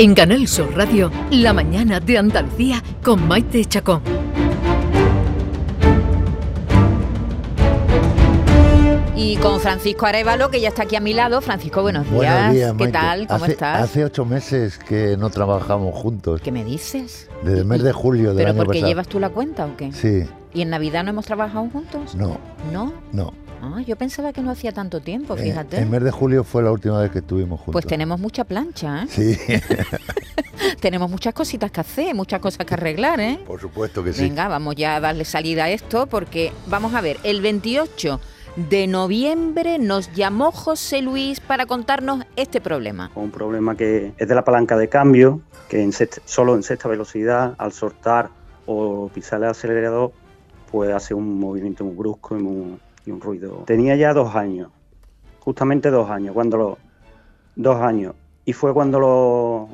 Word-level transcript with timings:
En 0.00 0.14
Canal 0.14 0.46
Sur 0.46 0.76
Radio, 0.76 1.10
La 1.32 1.52
mañana 1.52 1.98
de 1.98 2.18
Andalucía 2.18 2.80
con 3.02 3.26
Maite 3.26 3.64
Chacón. 3.64 4.00
Y 9.16 9.36
con 9.38 9.58
Francisco 9.58 10.06
Arevalo, 10.06 10.50
que 10.50 10.60
ya 10.60 10.68
está 10.68 10.84
aquí 10.84 10.94
a 10.94 11.00
mi 11.00 11.14
lado. 11.14 11.40
Francisco, 11.40 11.82
buenos 11.82 12.08
días. 12.12 12.54
¿Qué 12.78 12.88
tal? 12.92 13.26
¿Cómo 13.26 13.46
estás? 13.46 13.82
Hace 13.82 14.04
ocho 14.04 14.24
meses 14.24 14.78
que 14.78 15.16
no 15.16 15.30
trabajamos 15.30 15.92
juntos. 15.96 16.42
¿Qué 16.42 16.52
me 16.52 16.64
dices? 16.64 17.28
Desde 17.42 17.58
el 17.58 17.64
mes 17.64 17.82
de 17.82 17.92
julio 17.92 18.28
del 18.28 18.36
¿Pero 18.36 18.50
año 18.50 18.58
porque 18.58 18.78
pasado. 18.78 18.88
llevas 18.88 19.08
tú 19.08 19.18
la 19.18 19.30
cuenta 19.30 19.66
o 19.66 19.76
qué? 19.76 19.90
Sí. 19.90 20.22
¿Y 20.54 20.62
en 20.62 20.70
Navidad 20.70 21.02
no 21.02 21.10
hemos 21.10 21.26
trabajado 21.26 21.68
juntos? 21.70 22.14
No. 22.14 22.38
¿No? 22.72 22.92
No. 23.10 23.34
Ah, 23.60 23.80
yo 23.86 23.96
pensaba 23.96 24.32
que 24.32 24.40
no 24.40 24.50
hacía 24.50 24.72
tanto 24.72 25.00
tiempo, 25.00 25.36
Eh, 25.36 25.42
fíjate. 25.42 25.78
el 25.78 25.86
mes 25.88 26.02
de 26.02 26.10
julio 26.10 26.44
fue 26.44 26.62
la 26.62 26.70
última 26.72 27.00
vez 27.00 27.10
que 27.10 27.18
estuvimos 27.18 27.58
juntos. 27.60 27.72
Pues 27.72 27.86
tenemos 27.86 28.20
mucha 28.20 28.44
plancha, 28.44 29.02
¿eh? 29.02 29.06
Sí, 29.08 29.36
tenemos 30.80 31.10
muchas 31.10 31.34
cositas 31.34 31.70
que 31.70 31.80
hacer, 31.80 32.14
muchas 32.14 32.40
cosas 32.40 32.64
que 32.66 32.74
arreglar, 32.74 33.20
¿eh? 33.20 33.38
por 33.46 33.60
supuesto 33.60 34.02
que 34.04 34.12
sí. 34.12 34.22
Venga, 34.22 34.48
vamos 34.48 34.76
ya 34.76 34.96
a 34.96 35.00
darle 35.00 35.24
salida 35.24 35.64
a 35.64 35.70
esto 35.70 36.06
porque, 36.06 36.52
vamos 36.66 36.94
a 36.94 37.00
ver, 37.00 37.18
el 37.24 37.40
28 37.40 38.20
de 38.70 38.86
noviembre 38.86 39.78
nos 39.78 40.12
llamó 40.12 40.50
José 40.52 41.02
Luis 41.02 41.40
para 41.40 41.66
contarnos 41.66 42.24
este 42.36 42.60
problema. 42.60 43.10
Un 43.14 43.30
problema 43.30 43.76
que 43.76 44.12
es 44.16 44.28
de 44.28 44.34
la 44.34 44.44
palanca 44.44 44.76
de 44.76 44.88
cambio, 44.88 45.40
que 45.68 45.82
en 45.82 45.92
sexta- 45.92 46.22
solo 46.24 46.54
en 46.54 46.62
sexta 46.62 46.88
velocidad, 46.88 47.54
al 47.58 47.72
soltar 47.72 48.30
o 48.66 49.08
pisar 49.14 49.42
el 49.42 49.48
acelerador, 49.50 50.12
pues 50.70 50.92
hace 50.92 51.14
un 51.14 51.38
movimiento 51.38 51.84
muy 51.84 51.94
brusco 51.94 52.36
y, 52.36 52.42
muy- 52.42 52.78
un 53.10 53.20
ruido. 53.20 53.64
Tenía 53.66 53.96
ya 53.96 54.12
dos 54.12 54.34
años, 54.34 54.70
justamente 55.40 55.90
dos 55.90 56.10
años, 56.10 56.34
cuando 56.34 56.56
lo, 56.56 56.78
dos 57.56 57.80
años, 57.80 58.14
y 58.44 58.52
fue 58.52 58.72
cuando 58.72 59.00
lo 59.00 59.68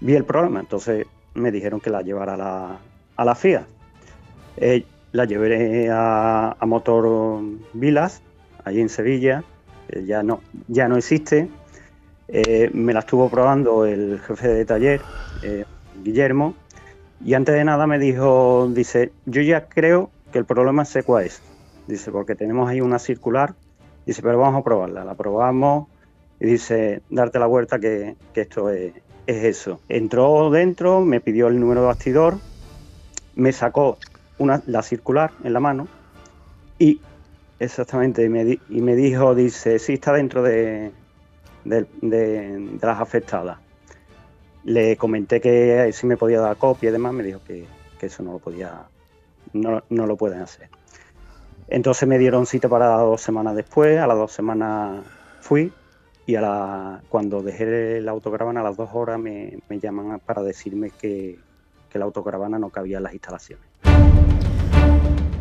vi 0.00 0.14
el 0.14 0.24
problema. 0.24 0.60
Entonces 0.60 1.06
me 1.34 1.50
dijeron 1.50 1.80
que 1.80 1.90
la 1.90 2.02
llevara 2.02 2.34
a 2.34 2.36
la, 2.36 2.78
a 3.16 3.24
la 3.24 3.34
FIA. 3.34 3.66
Eh, 4.56 4.84
la 5.12 5.24
llevé 5.24 5.88
a, 5.90 6.56
Motor 6.66 7.42
Vilas, 7.74 8.22
allí 8.64 8.80
en 8.80 8.88
Sevilla, 8.88 9.44
que 9.88 10.04
ya 10.04 10.22
no, 10.22 10.40
ya 10.68 10.88
no 10.88 10.96
existe. 10.96 11.48
Eh, 12.28 12.70
me 12.72 12.94
la 12.94 13.00
estuvo 13.00 13.28
probando 13.28 13.84
el 13.84 14.18
jefe 14.20 14.48
de 14.48 14.64
taller, 14.64 15.02
eh, 15.42 15.64
Guillermo, 16.02 16.54
y 17.24 17.34
antes 17.34 17.54
de 17.54 17.64
nada 17.64 17.86
me 17.86 17.98
dijo, 17.98 18.68
dice, 18.72 19.12
yo 19.26 19.42
ya 19.42 19.68
creo 19.68 20.10
que 20.32 20.38
el 20.38 20.44
problema 20.44 20.84
sé 20.84 21.02
cuál 21.02 21.26
es. 21.26 21.42
Dice, 21.86 22.10
porque 22.12 22.34
tenemos 22.34 22.68
ahí 22.68 22.80
una 22.80 22.98
circular, 22.98 23.54
dice, 24.06 24.22
pero 24.22 24.38
vamos 24.38 24.60
a 24.60 24.64
probarla. 24.64 25.04
La 25.04 25.14
probamos 25.14 25.88
y 26.40 26.46
dice, 26.46 27.02
darte 27.10 27.38
la 27.38 27.46
vuelta 27.46 27.78
que, 27.78 28.16
que 28.32 28.42
esto 28.42 28.70
es, 28.70 28.92
es 29.26 29.44
eso. 29.44 29.80
Entró 29.88 30.50
dentro, 30.50 31.00
me 31.00 31.20
pidió 31.20 31.48
el 31.48 31.58
número 31.58 31.80
de 31.82 31.86
bastidor, 31.88 32.36
me 33.34 33.52
sacó 33.52 33.98
una, 34.38 34.62
la 34.66 34.82
circular 34.82 35.32
en 35.44 35.52
la 35.52 35.60
mano 35.60 35.86
y 36.78 37.00
exactamente, 37.58 38.24
y 38.24 38.28
me, 38.28 38.58
y 38.68 38.80
me 38.80 38.96
dijo, 38.96 39.34
dice, 39.34 39.78
sí 39.78 39.94
está 39.94 40.12
dentro 40.12 40.42
de, 40.42 40.92
de- 41.64 41.86
de- 42.00 42.58
de 42.58 42.86
las 42.86 43.00
afectadas. 43.00 43.58
Le 44.64 44.96
comenté 44.96 45.40
que 45.40 45.90
si 45.92 46.06
me 46.06 46.16
podía 46.16 46.40
dar 46.40 46.56
copia 46.56 46.88
y 46.90 46.92
demás, 46.92 47.12
me 47.12 47.22
dijo 47.24 47.40
que, 47.44 47.66
que 47.98 48.06
eso 48.06 48.22
no 48.22 48.32
lo 48.32 48.38
podía, 48.38 48.88
no, 49.52 49.82
no 49.90 50.06
lo 50.06 50.16
pueden 50.16 50.40
hacer. 50.40 50.68
Entonces 51.72 52.06
me 52.06 52.18
dieron 52.18 52.44
cita 52.44 52.68
para 52.68 52.98
dos 52.98 53.22
semanas 53.22 53.56
después, 53.56 53.98
a 53.98 54.06
las 54.06 54.18
dos 54.18 54.30
semanas 54.30 55.00
fui 55.40 55.72
y 56.26 56.34
a 56.34 56.42
la, 56.42 57.00
cuando 57.08 57.42
dejé 57.42 57.98
la 58.02 58.10
autocaravana 58.10 58.60
a 58.60 58.64
las 58.64 58.76
dos 58.76 58.90
horas 58.92 59.18
me, 59.18 59.58
me 59.70 59.78
llaman 59.78 60.20
para 60.20 60.42
decirme 60.42 60.90
que, 60.90 61.38
que 61.88 61.98
la 61.98 62.04
autocaravana 62.04 62.58
no 62.58 62.68
cabía 62.68 62.98
en 62.98 63.04
las 63.04 63.14
instalaciones. 63.14 63.71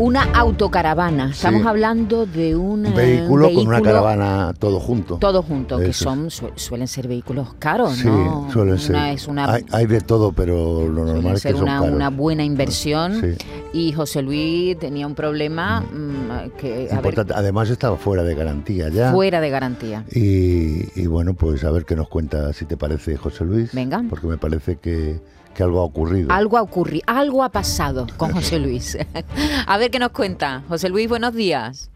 Una 0.01 0.23
autocaravana, 0.33 1.29
estamos 1.29 1.61
Sí. 1.61 1.67
hablando 1.67 2.25
de 2.25 2.55
un, 2.55 2.79
Un 2.79 2.85
eh, 2.87 2.91
vehículo, 2.95 3.53
con 3.53 3.67
una 3.67 3.81
caravana 3.83 4.51
todo 4.57 4.79
junto. 4.79 5.17
Todo 5.17 5.43
junto, 5.43 5.77
que 5.77 5.93
son 5.93 6.31
su- 6.31 6.49
suelen 6.55 6.87
ser 6.87 7.07
vehículos 7.07 7.53
caros, 7.59 7.97
Sí, 7.97 8.07
¿no? 8.07 8.49
suelen 8.51 8.79
ser. 8.79 8.95
Una 8.95 9.11
es 9.11 9.27
una, 9.27 9.53
hay, 9.53 9.63
hay 9.71 9.85
de 9.85 10.01
todo, 10.01 10.31
pero 10.31 10.87
lo 10.87 11.05
normal 11.05 11.35
es 11.35 11.43
que 11.43 11.51
son 11.51 11.61
una, 11.61 11.79
caros. 11.81 11.95
una 11.95 12.09
buena 12.09 12.43
inversión. 12.43 13.21
Sí. 13.21 13.45
Y 13.73 13.91
José 13.93 14.23
Luis 14.23 14.77
tenía 14.79 15.05
un 15.05 15.13
problema 15.13 15.81
mm, 15.81 16.57
que, 16.57 16.73
a 16.89 16.95
ver, 16.95 17.05
Importante. 17.05 17.33
Además 17.35 17.69
estaba 17.69 17.95
fuera 17.97 18.23
de 18.23 18.33
garantía 18.33 18.89
ya. 18.89 19.11
fuera 19.11 19.39
de 19.39 19.49
garantía. 19.51 20.03
Y, 20.11 20.99
y 20.99 21.05
bueno, 21.05 21.35
pues 21.35 21.63
a 21.63 21.69
ver 21.69 21.85
qué 21.85 21.95
nos 21.95 22.07
cuenta, 22.09 22.53
si 22.53 22.65
te 22.65 22.75
parece, 22.75 23.17
José 23.17 23.45
Luis. 23.45 23.71
Venga. 23.71 24.03
Porque 24.09 24.25
me 24.25 24.37
parece 24.39 24.77
que, 24.77 25.21
que 25.53 25.63
algo 25.63 25.79
ha 25.79 25.83
ocurrido. 25.83 26.31
Algo 26.31 26.57
ha 26.57 26.61
ocurrido, 26.61 27.03
algo 27.07 27.43
ha 27.43 27.49
pasado 27.49 28.07
con 28.17 28.31
José 28.33 28.59
Luis. 28.59 28.97
a 29.67 29.77
ver 29.77 29.91
qué 29.91 29.99
nos 29.99 30.09
cuenta. 30.11 30.63
José 30.67 30.89
Luis, 30.89 31.07
buenos 31.09 31.33
días. 31.33 31.89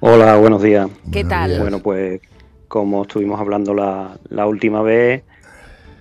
Hola, 0.00 0.36
buenos 0.36 0.62
días. 0.62 0.88
¿Qué 1.12 1.22
Buenos 1.22 1.28
tal? 1.30 1.48
días. 1.50 1.60
Bueno, 1.62 1.78
pues 1.80 2.20
como 2.68 3.02
estuvimos 3.02 3.40
hablando 3.40 3.72
la, 3.74 4.18
la 4.28 4.46
última 4.46 4.82
vez, 4.82 5.22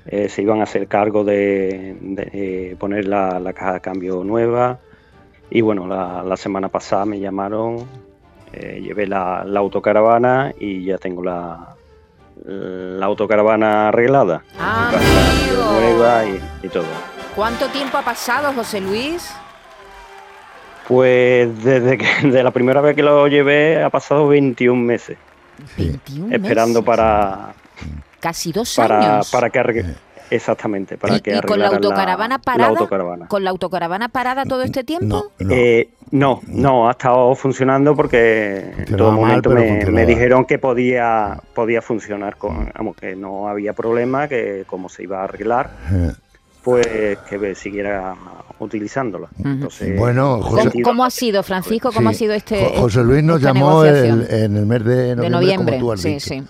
eh, 0.06 0.28
se 0.28 0.42
iban 0.42 0.60
a 0.60 0.64
hacer 0.64 0.88
cargo 0.88 1.24
de, 1.24 1.96
de, 2.02 2.30
eh, 2.34 2.76
poner 2.78 3.08
la, 3.08 3.40
la 3.40 3.54
caja 3.54 3.74
de 3.74 3.82
cambio 3.82 4.24
nueva. 4.24 4.80
Y 5.50 5.62
bueno, 5.62 5.88
la, 5.88 6.24
la 6.24 6.36
semana 6.36 6.68
pasada 6.70 7.06
me 7.06 7.20
llamaron, 7.20 7.86
eh, 8.54 8.82
llevé 8.84 9.08
la, 9.08 9.44
la 9.46 9.60
autocaravana 9.60 10.54
y 10.60 10.84
ya 10.84 10.98
tengo 10.98 11.24
la, 11.24 11.76
la 12.46 13.06
autocaravana 13.06 13.90
arreglada. 13.90 14.44
Ah, 14.60 14.92
nueva 15.80 16.26
y, 16.26 16.42
y 16.66 16.70
todo. 16.70 16.86
¿Cuánto 17.36 17.68
tiempo 17.70 17.98
ha 17.98 18.02
pasado, 18.04 18.54
José 18.54 18.80
Luis? 18.82 19.34
Pues 20.88 21.64
desde 21.64 21.98
que 21.98 22.28
de 22.28 22.44
la 22.44 22.52
primera 22.52 22.82
vez 22.82 22.96
que 22.96 23.04
lo 23.04 23.28
llevé 23.28 23.82
ha 23.84 23.90
pasado 23.90 24.28
21 24.28 24.82
meses, 24.82 25.18
Sí. 25.76 25.88
21 25.90 26.36
esperando 26.36 26.82
meses. 26.82 26.86
para, 26.86 27.54
Casi 28.20 28.52
dos 28.52 28.76
para, 28.76 29.14
años. 29.16 29.32
para 29.32 29.50
que 29.50 29.60
arregle- 29.60 29.96
exactamente 30.36 30.98
para 30.98 31.16
¿Y- 31.18 31.22
que 31.22 31.36
y 31.36 31.40
con 31.42 31.60
la 31.60 31.68
autocaravana 31.68 32.36
la 32.36 32.42
parada? 32.42 32.70
autocaravana. 32.70 33.28
¿Con 33.28 33.44
la 33.44 33.50
autocaravana 33.52 34.10
parada 34.10 34.46
todo 34.46 34.64
este 34.64 34.84
tiempo? 34.84 35.32
No, 35.40 35.46
no. 35.48 35.54
Eh, 35.54 35.90
no, 36.12 36.42
no, 36.48 36.88
ha 36.88 36.92
estado 36.92 37.34
funcionando 37.36 37.96
porque 37.96 38.72
en 38.88 38.96
todo 38.98 39.12
mal, 39.12 39.22
momento 39.22 39.50
pero 39.50 39.62
me, 39.62 39.86
me 39.92 40.06
dijeron 40.06 40.46
que 40.46 40.60
podía 40.60 41.40
podía 41.56 41.82
funcionar, 41.82 42.38
con, 42.38 42.70
vamos, 42.76 42.96
que 42.96 43.16
no 43.16 43.48
había 43.48 43.74
problema, 43.74 44.28
que 44.28 44.64
como 44.68 44.90
se 44.90 45.04
iba 45.04 45.22
a 45.22 45.24
arreglar, 45.24 45.72
Eh, 45.92 46.12
pues 46.64 46.88
que 47.30 47.56
siguiera 47.56 48.16
utilizándola. 48.60 49.28
Ujú. 49.40 49.48
Entonces, 49.50 50.00
Bueno, 50.00 50.42
José- 50.42 50.70
¿Cómo, 50.72 50.84
cómo 50.84 51.06
ha 51.06 51.10
sido, 51.10 51.44
Francisco? 51.44 51.92
¿Cómo 51.94 52.10
sí. 52.12 52.16
ha 52.16 52.20
sido 52.20 52.34
este 52.34 52.64
Jo- 52.76 52.82
José 52.84 53.04
Luis 53.04 53.24
nos 53.24 53.42
llamó 53.42 53.84
el- 53.84 54.28
en 54.30 54.56
el 54.58 54.66
mes 54.66 54.86
de 54.86 55.16
noviembre, 55.16 55.24
de 55.24 55.30
noviembre? 55.30 55.76
como 55.76 55.86
tú 55.88 55.92
has 55.94 56.02
sí, 56.02 56.10
dicho. 56.14 56.26
sí. 56.30 56.44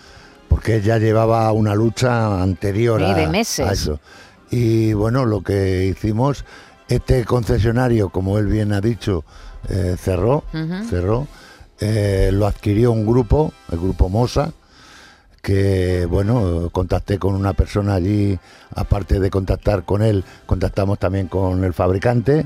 Porque 0.54 0.82
ya 0.82 1.00
llevaba 1.00 1.52
una 1.52 1.74
lucha 1.74 2.40
anterior 2.44 3.00
Sí, 3.00 3.06
a, 3.08 3.14
de 3.16 3.28
meses. 3.28 3.68
a 3.68 3.72
eso. 3.74 4.00
Y 4.52 4.94
bueno, 4.94 5.26
lo 5.26 5.42
que 5.42 5.86
hicimos, 5.86 6.46
este 6.88 7.26
concesionario, 7.26 8.10
como 8.10 8.38
él 8.38 8.46
bien 8.46 8.72
ha 8.72 8.80
dicho, 8.80 9.24
eh, 9.68 9.96
cerró, 9.98 10.44
cerró, 10.88 11.28
eh, 11.80 12.30
lo 12.32 12.46
adquirió 12.46 12.92
un 12.92 13.04
grupo, 13.04 13.52
el 13.72 13.80
grupo 13.80 14.10
Mosa, 14.10 14.54
que 15.42 16.06
bueno, 16.08 16.70
contacté 16.72 17.18
con 17.18 17.34
una 17.34 17.54
persona 17.54 17.96
allí, 17.96 18.38
aparte 18.76 19.20
de 19.20 19.32
contactar 19.32 19.86
con 19.86 20.04
él, 20.04 20.24
contactamos 20.46 21.00
también 21.00 21.30
con 21.30 21.64
el 21.64 21.74
fabricante. 21.74 22.46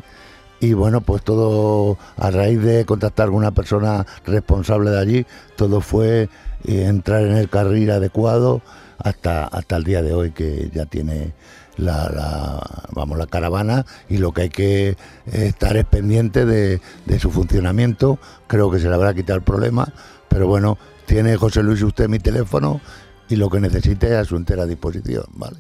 Y 0.62 0.72
bueno, 0.72 1.02
pues 1.02 1.24
todo 1.24 1.98
a 2.16 2.32
raíz 2.32 2.62
de 2.62 2.86
contactar 2.86 3.28
con 3.28 3.36
una 3.36 3.52
persona 3.52 4.06
responsable 4.26 4.92
de 4.92 5.00
allí, 5.00 5.26
todo 5.58 5.82
fue 5.82 6.30
eh, 6.66 6.86
entrar 6.86 7.24
en 7.24 7.38
el 7.38 7.50
carril 7.50 7.92
adecuado 7.92 8.62
hasta, 8.98 9.46
hasta 9.46 9.78
el 9.78 9.84
día 9.84 10.02
de 10.02 10.14
hoy 10.14 10.32
que 10.32 10.70
ya 10.74 10.86
tiene 10.86 11.34
la, 11.78 12.62
vamos, 12.92 13.18
la 13.18 13.28
caravana 13.28 13.86
y 14.10 14.18
lo 14.18 14.32
que 14.32 14.44
hay 14.44 14.50
que 14.50 14.98
estar 15.32 15.78
es 15.78 15.86
pendiente 15.86 16.46
de, 16.46 16.82
de 17.06 17.20
su 17.20 17.30
funcionamiento. 17.30 18.18
Creo 18.48 18.72
que 18.72 18.80
se 18.80 18.90
le 18.90 18.96
habrá 18.96 19.14
quitado 19.14 19.38
el 19.38 19.44
problema, 19.44 19.88
pero 20.28 20.48
bueno, 20.48 20.78
tiene 21.06 21.36
José 21.38 21.64
Luis 21.64 21.82
usted 21.84 22.10
mi 22.10 22.20
teléfono 22.20 22.82
y 23.30 23.36
lo 23.36 23.50
que 23.50 23.60
necesite 23.60 24.16
a 24.16 24.24
su 24.26 24.36
entera 24.36 24.66
disposición, 24.66 25.26
¿vale? 25.34 25.58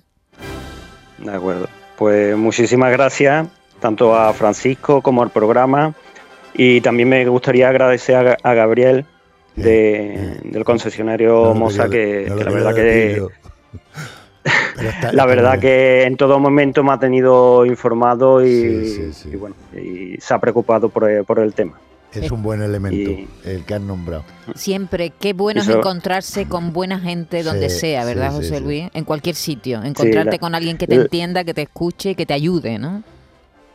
De 1.18 1.32
acuerdo. 1.32 1.68
Pues 1.98 2.38
muchísimas 2.38 2.92
gracias 2.92 3.48
tanto 3.80 4.16
a 4.16 4.34
Francisco 4.34 5.02
como 5.02 5.24
al 5.24 5.30
programa 5.30 5.94
y 6.54 6.82
también 6.82 7.10
me 7.10 7.26
gustaría 7.28 7.70
agradecer 7.70 8.38
a 8.42 8.54
Gabriel 8.54 9.06
de- 9.58 10.40
del 10.44 10.64
concesionario 10.64 11.46
No 11.46 11.54
Mosa 11.56 11.90
que, 11.90 12.26
no 12.30 12.36
que 12.36 12.44
lo 12.44 12.50
la 12.52 12.56
verdad 12.56 12.76
que 12.76 13.22
está- 14.80 15.12
la 15.12 15.26
verdad 15.26 15.60
que 15.60 16.04
en 16.04 16.16
todo 16.18 16.40
momento 16.40 16.84
me 16.84 16.94
ha 16.94 17.00
tenido 17.00 17.66
informado 17.66 18.46
y, 18.46 18.52
Sí, 18.52 18.86
sí, 18.94 19.14
sí. 19.14 19.30
y 19.34 19.36
bueno 19.36 19.56
y 19.76 20.16
se 20.22 20.34
ha 20.34 20.40
preocupado 20.40 20.90
por, 20.90 21.10
el- 21.10 21.26
por 21.26 21.40
el 21.40 21.54
tema. 21.54 21.80
Es 22.14 22.32
un 22.32 22.42
buen 22.42 22.62
elemento 22.62 23.12
Y- 23.12 23.28
el 23.44 23.66
que 23.66 23.74
han 23.76 23.86
nombrado. 23.86 24.24
Siempre, 24.56 25.12
qué 25.20 25.34
bueno 25.34 25.62
es 25.62 25.68
encontrarse 25.68 26.46
con 26.48 26.72
buena 26.72 27.00
gente 27.00 27.44
donde 27.44 27.70
Sí, 27.70 27.80
sea, 27.82 28.06
¿verdad, 28.06 28.32
José 28.32 28.58
sí. 28.58 28.64
Luis? 28.64 28.86
En 28.94 29.04
cualquier 29.04 29.36
sitio. 29.36 29.84
Encontrarte 29.84 30.32
la- 30.32 30.38
con 30.38 30.56
alguien 30.56 30.78
que 30.78 30.88
te 30.88 30.96
entienda, 30.96 31.44
que 31.44 31.54
te 31.54 31.64
escuche, 31.64 32.16
que 32.16 32.26
te 32.26 32.34
ayude, 32.34 32.80
¿no? 32.80 33.04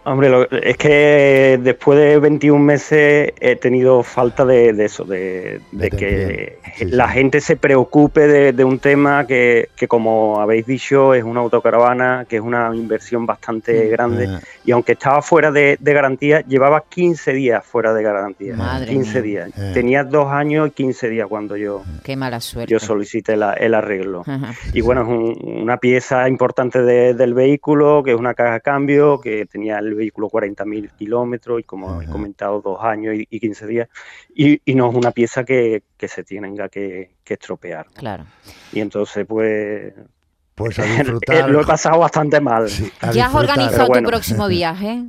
Hombre, 0.04 0.28
lo- 0.30 0.50
es 0.50 0.76
que 0.76 1.60
después 1.62 1.96
de 1.96 2.18
21 2.18 2.58
meses 2.64 3.32
he 3.40 3.54
tenido 3.56 4.02
falta 4.02 4.44
de, 4.44 4.72
de 4.72 4.84
eso, 4.86 5.04
de, 5.04 5.60
de 5.70 5.90
que 5.90 6.58
sí, 6.76 6.86
la 6.86 7.06
sí. 7.06 7.12
gente 7.14 7.40
se 7.40 7.56
preocupe 7.56 8.26
de, 8.26 8.52
de 8.52 8.64
un 8.64 8.80
tema 8.80 9.26
que, 9.28 9.68
que, 9.76 9.86
como 9.86 10.40
habéis 10.40 10.66
dicho, 10.66 11.14
es 11.14 11.22
una 11.22 11.40
autocaravana, 11.40 12.26
que 12.28 12.36
es 12.36 12.42
una 12.42 12.74
inversión 12.74 13.26
bastante 13.26 13.84
Mm. 13.86 13.90
grande. 13.90 14.26
Ah, 14.28 14.40
Y 14.64 14.72
aunque 14.72 14.92
estaba 14.92 15.22
fuera 15.22 15.52
de, 15.52 15.76
de 15.78 15.92
garantía, 15.94 16.40
llevaba 16.40 16.82
15 16.88 17.32
días 17.32 17.64
fuera 17.64 17.94
de 17.94 18.02
garantía. 18.02 18.56
Madre 18.56 18.90
15 18.90 19.22
mía. 19.22 19.44
días. 19.46 19.58
Eh. 19.58 19.70
Tenía 19.72 20.02
dos 20.02 20.26
años 20.32 20.66
y 20.68 20.70
15 20.72 21.08
días 21.10 21.28
cuando 21.28 21.56
yo, 21.56 21.82
Qué 22.02 22.16
mala 22.16 22.40
suerte. 22.40 22.70
yo 22.72 22.80
solicité 22.80 23.36
la- 23.36 23.52
el 23.54 23.72
arreglo. 23.74 24.22
Ajá. 24.26 24.52
Y 24.72 24.80
bueno, 24.80 25.02
es 25.02 25.08
un- 25.08 25.60
una 25.62 25.76
pieza 25.76 26.28
importante 26.28 26.82
de- 26.82 27.14
del 27.14 27.34
vehículo, 27.34 28.02
que 28.02 28.10
es 28.12 28.18
una 28.18 28.34
caja 28.34 28.54
de 28.54 28.60
cambio, 28.62 29.20
que 29.20 29.46
tenía 29.46 29.78
el 29.78 29.91
vehículo 29.94 30.28
40.000 30.28 30.90
kilómetros 30.96 31.60
y 31.60 31.62
como 31.64 32.00
he 32.02 32.06
comentado, 32.06 32.60
dos 32.60 32.78
años 32.82 33.14
y, 33.16 33.26
y 33.30 33.40
15 33.40 33.66
días. 33.66 33.88
Y, 34.34 34.60
y 34.64 34.74
no 34.74 34.88
es 34.90 34.94
una 34.96 35.10
pieza 35.10 35.44
que, 35.44 35.82
que 35.96 36.08
se 36.08 36.24
tenga 36.24 36.68
que, 36.68 37.10
que 37.24 37.34
estropear. 37.34 37.86
Claro. 37.94 38.24
Y 38.72 38.80
entonces, 38.80 39.24
pues, 39.26 39.92
Pues 40.54 40.78
a 40.78 40.82
disfrutar. 40.86 41.50
lo 41.50 41.60
he 41.60 41.64
pasado 41.64 41.98
bastante 41.98 42.40
mal. 42.40 42.68
sí, 42.68 42.90
¿Ya 43.12 43.26
has 43.26 43.34
organizado 43.34 43.88
bueno. 43.88 44.06
tu 44.08 44.10
próximo 44.10 44.46
viaje? 44.48 45.04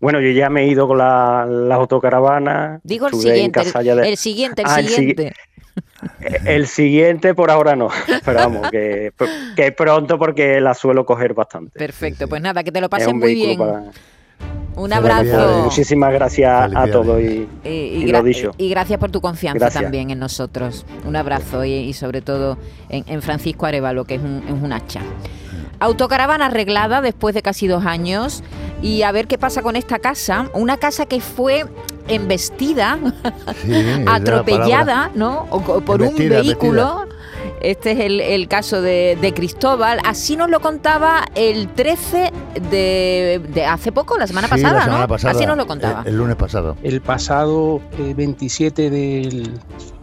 Bueno, 0.00 0.18
yo 0.20 0.30
ya 0.30 0.48
me 0.48 0.62
he 0.62 0.66
ido 0.68 0.88
con 0.88 0.96
la, 0.96 1.44
las 1.46 1.76
autocaravanas. 1.78 2.80
Digo 2.84 3.08
el 3.08 3.12
en 3.14 3.20
siguiente, 3.20 3.60
el, 3.60 3.84
de- 3.96 4.08
el 4.08 4.16
siguiente, 4.16 4.62
el 4.62 4.68
Ah, 4.70 4.80
el 4.80 4.88
siguiente. 4.88 5.34
El 6.44 6.66
siguiente 6.66 7.34
por 7.34 7.50
ahora 7.50 7.76
no, 7.76 7.88
pero 8.24 8.38
vamos, 8.38 8.70
que, 8.70 9.12
que 9.56 9.72
pronto 9.72 10.18
porque 10.18 10.60
la 10.60 10.74
suelo 10.74 11.04
coger 11.06 11.34
bastante. 11.34 11.78
Perfecto, 11.78 12.28
pues 12.28 12.42
nada, 12.42 12.62
que 12.62 12.70
te 12.72 12.80
lo 12.80 12.88
un 12.88 13.18
muy 13.18 13.34
bien. 13.34 13.58
para- 13.58 13.84
Un 14.76 14.92
abrazo. 14.92 15.62
Muchísimas 15.64 16.12
gracias 16.12 16.72
a 16.74 16.86
todos 16.88 17.20
y, 17.20 17.46
Eh, 17.64 17.92
y 17.98 18.04
y, 18.04 18.06
lo 18.12 18.18
gra- 18.20 18.22
dicho. 18.24 18.50
y 18.56 18.68
gracias 18.70 18.98
por 18.98 19.10
tu 19.10 19.20
confianza 19.20 19.58
Gracias. 19.66 19.82
también 19.82 20.10
en 20.10 20.18
nosotros. 20.18 20.86
Un 21.06 21.16
abrazo 21.16 21.64
y, 21.64 21.72
y 21.72 21.92
sobre 21.92 22.20
todo 22.22 22.56
en, 22.88 23.04
en 23.06 23.20
Francisco 23.22 23.66
Arevalo, 23.66 24.04
que 24.04 24.14
es 24.16 24.20
un, 24.22 24.42
es 24.46 24.62
un 24.62 24.72
hacha. 24.72 25.00
Autocaravana 25.80 26.46
arreglada 26.46 27.00
después 27.00 27.34
de 27.34 27.42
casi 27.42 27.66
dos 27.66 27.86
años 27.86 28.42
y 28.82 29.02
a 29.02 29.12
ver 29.12 29.26
qué 29.26 29.38
pasa 29.38 29.62
con 29.62 29.76
esta 29.76 29.98
casa. 29.98 30.48
Una 30.54 30.76
casa 30.76 31.06
que 31.06 31.20
fue 31.20 31.66
embestida, 32.08 32.98
Sí, 33.62 33.72
atropellada, 34.06 35.10
¿no? 35.14 35.46
O 35.50 35.60
por 35.80 36.00
un 36.00 36.08
Embestida, 36.08 36.40
vehículo. 36.40 37.06
Este 37.62 37.92
es 37.92 38.00
el, 38.00 38.20
el 38.22 38.48
caso 38.48 38.80
de, 38.80 39.18
de 39.20 39.34
Cristóbal. 39.34 40.00
Así 40.06 40.34
nos 40.36 40.48
lo 40.48 40.60
contaba 40.60 41.26
el 41.34 41.68
13 41.68 42.32
de, 42.70 43.40
de 43.52 43.64
hace 43.66 43.92
poco, 43.92 44.16
la 44.16 44.26
semana 44.26 44.46
Sí, 44.48 44.52
pasada, 44.52 44.72
la 44.78 44.84
semana 44.84 45.02
¿no? 45.02 45.08
pasada, 45.08 45.34
Así 45.34 45.44
nos 45.46 45.56
lo 45.58 45.66
contaba. 45.66 46.00
El, 46.02 46.08
el 46.08 46.16
lunes 46.16 46.36
pasado. 46.36 46.76
El 46.82 47.02
pasado 47.02 47.82
eh, 47.98 48.14
27 48.16 48.88
del- 48.88 49.60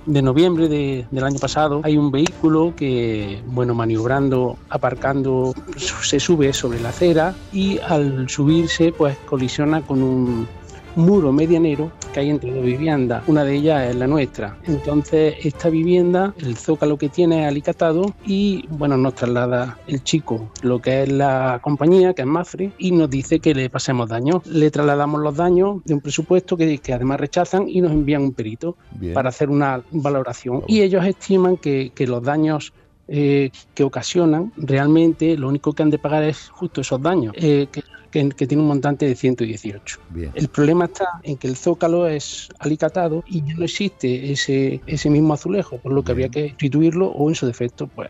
de 0.07 0.21
noviembre 0.21 0.67
de- 0.69 1.05
del 1.11 1.23
año 1.23 1.37
pasado 1.37 1.81
hay 1.83 1.97
un 1.97 2.11
vehículo 2.11 2.73
que, 2.75 3.41
bueno, 3.45 3.75
maniobrando, 3.75 4.57
aparcando, 4.69 5.53
se 5.77 6.19
sube 6.19 6.53
sobre 6.53 6.79
la 6.79 6.89
acera 6.89 7.35
y 7.51 7.79
al 7.79 8.27
subirse 8.29 8.91
pues 8.93 9.17
colisiona 9.25 9.81
con 9.81 10.01
un 10.01 10.47
muro 10.97 11.31
medianero 11.31 11.91
que 12.13 12.19
hay 12.19 12.29
entre 12.29 12.51
dos 12.51 12.65
viviendas. 12.65 13.23
Una 13.27 13.43
de 13.43 13.55
ellas 13.55 13.89
es 13.89 13.95
la 13.95 14.07
nuestra. 14.07 14.57
Entonces 14.65 15.35
esta 15.43 15.69
vivienda, 15.69 16.33
el 16.39 16.57
zócalo 16.57 16.97
que 16.97 17.09
tiene 17.09 17.43
es 17.43 17.47
alicatado 17.47 18.13
y 18.25 18.65
bueno, 18.69 18.97
nos 18.97 19.15
traslada 19.15 19.77
el 19.87 20.03
chico 20.03 20.49
lo 20.61 20.81
que 20.81 21.03
es 21.03 21.11
la 21.11 21.59
compañía, 21.61 22.13
que 22.13 22.23
es 22.23 22.27
Mafre, 22.27 22.71
y 22.77 22.91
nos 22.91 23.09
dice 23.09 23.39
que 23.39 23.53
le 23.53 23.69
pasemos 23.69 24.09
daños. 24.09 24.45
Le 24.47 24.71
trasladamos 24.71 25.21
los 25.21 25.35
daños 25.35 25.83
de 25.85 25.93
un 25.93 26.01
presupuesto 26.01 26.57
que, 26.57 26.77
que 26.79 26.93
además 26.93 27.19
rechazan 27.19 27.69
y 27.69 27.81
nos 27.81 27.91
envían 27.91 28.23
un 28.23 28.33
perito 28.33 28.75
Bien. 28.91 29.13
para 29.13 29.29
hacer 29.29 29.49
una 29.49 29.81
valoración. 29.91 30.63
Y 30.67 30.81
ellos 30.81 31.05
estiman 31.05 31.57
que, 31.57 31.91
que 31.93 32.07
los 32.07 32.23
daños 32.23 32.73
eh, 33.07 33.51
que 33.73 33.83
ocasionan, 33.83 34.51
realmente 34.57 35.37
lo 35.37 35.47
único 35.47 35.73
que 35.73 35.83
han 35.83 35.89
de 35.89 35.97
pagar 35.99 36.23
es 36.23 36.49
justo 36.49 36.81
esos 36.81 37.01
daños, 37.01 37.33
eh, 37.37 37.67
que, 37.71 37.81
que- 38.11 38.29
que 38.29 38.47
tiene 38.47 38.61
un 38.63 38.67
montante 38.69 39.05
de 39.05 39.15
118. 39.15 39.99
Bien. 40.09 40.31
El 40.33 40.47
problema 40.49 40.85
está 40.85 41.05
en 41.23 41.37
que 41.37 41.47
el 41.47 41.55
zócalo 41.55 42.07
es 42.07 42.47
alicatado 42.59 43.23
y 43.27 43.43
ya 43.45 43.53
no 43.55 43.63
existe 43.63 44.31
ese, 44.31 44.81
ese 44.87 45.09
mismo 45.09 45.33
azulejo, 45.33 45.77
por 45.79 45.91
lo 45.93 46.03
que 46.03 46.11
habría 46.11 46.29
que 46.29 46.49
sustituirlo 46.49 47.07
o 47.07 47.29
en 47.29 47.35
su 47.35 47.45
defecto, 47.47 47.87
pues 47.87 48.09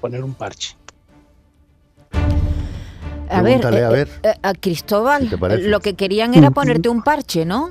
poner 0.00 0.22
un 0.24 0.34
parche. 0.34 0.76
A 3.30 3.42
ver, 3.42 3.60
eh, 3.64 3.84
a 3.84 3.90
ver. 3.90 4.08
eh, 4.24 4.34
a 4.42 4.54
Cristóbal, 4.54 5.28
lo 5.70 5.80
que 5.80 5.94
querían 5.94 6.34
era 6.34 6.50
ponerte 6.50 6.88
un 6.88 7.02
parche, 7.02 7.44
¿no? 7.44 7.70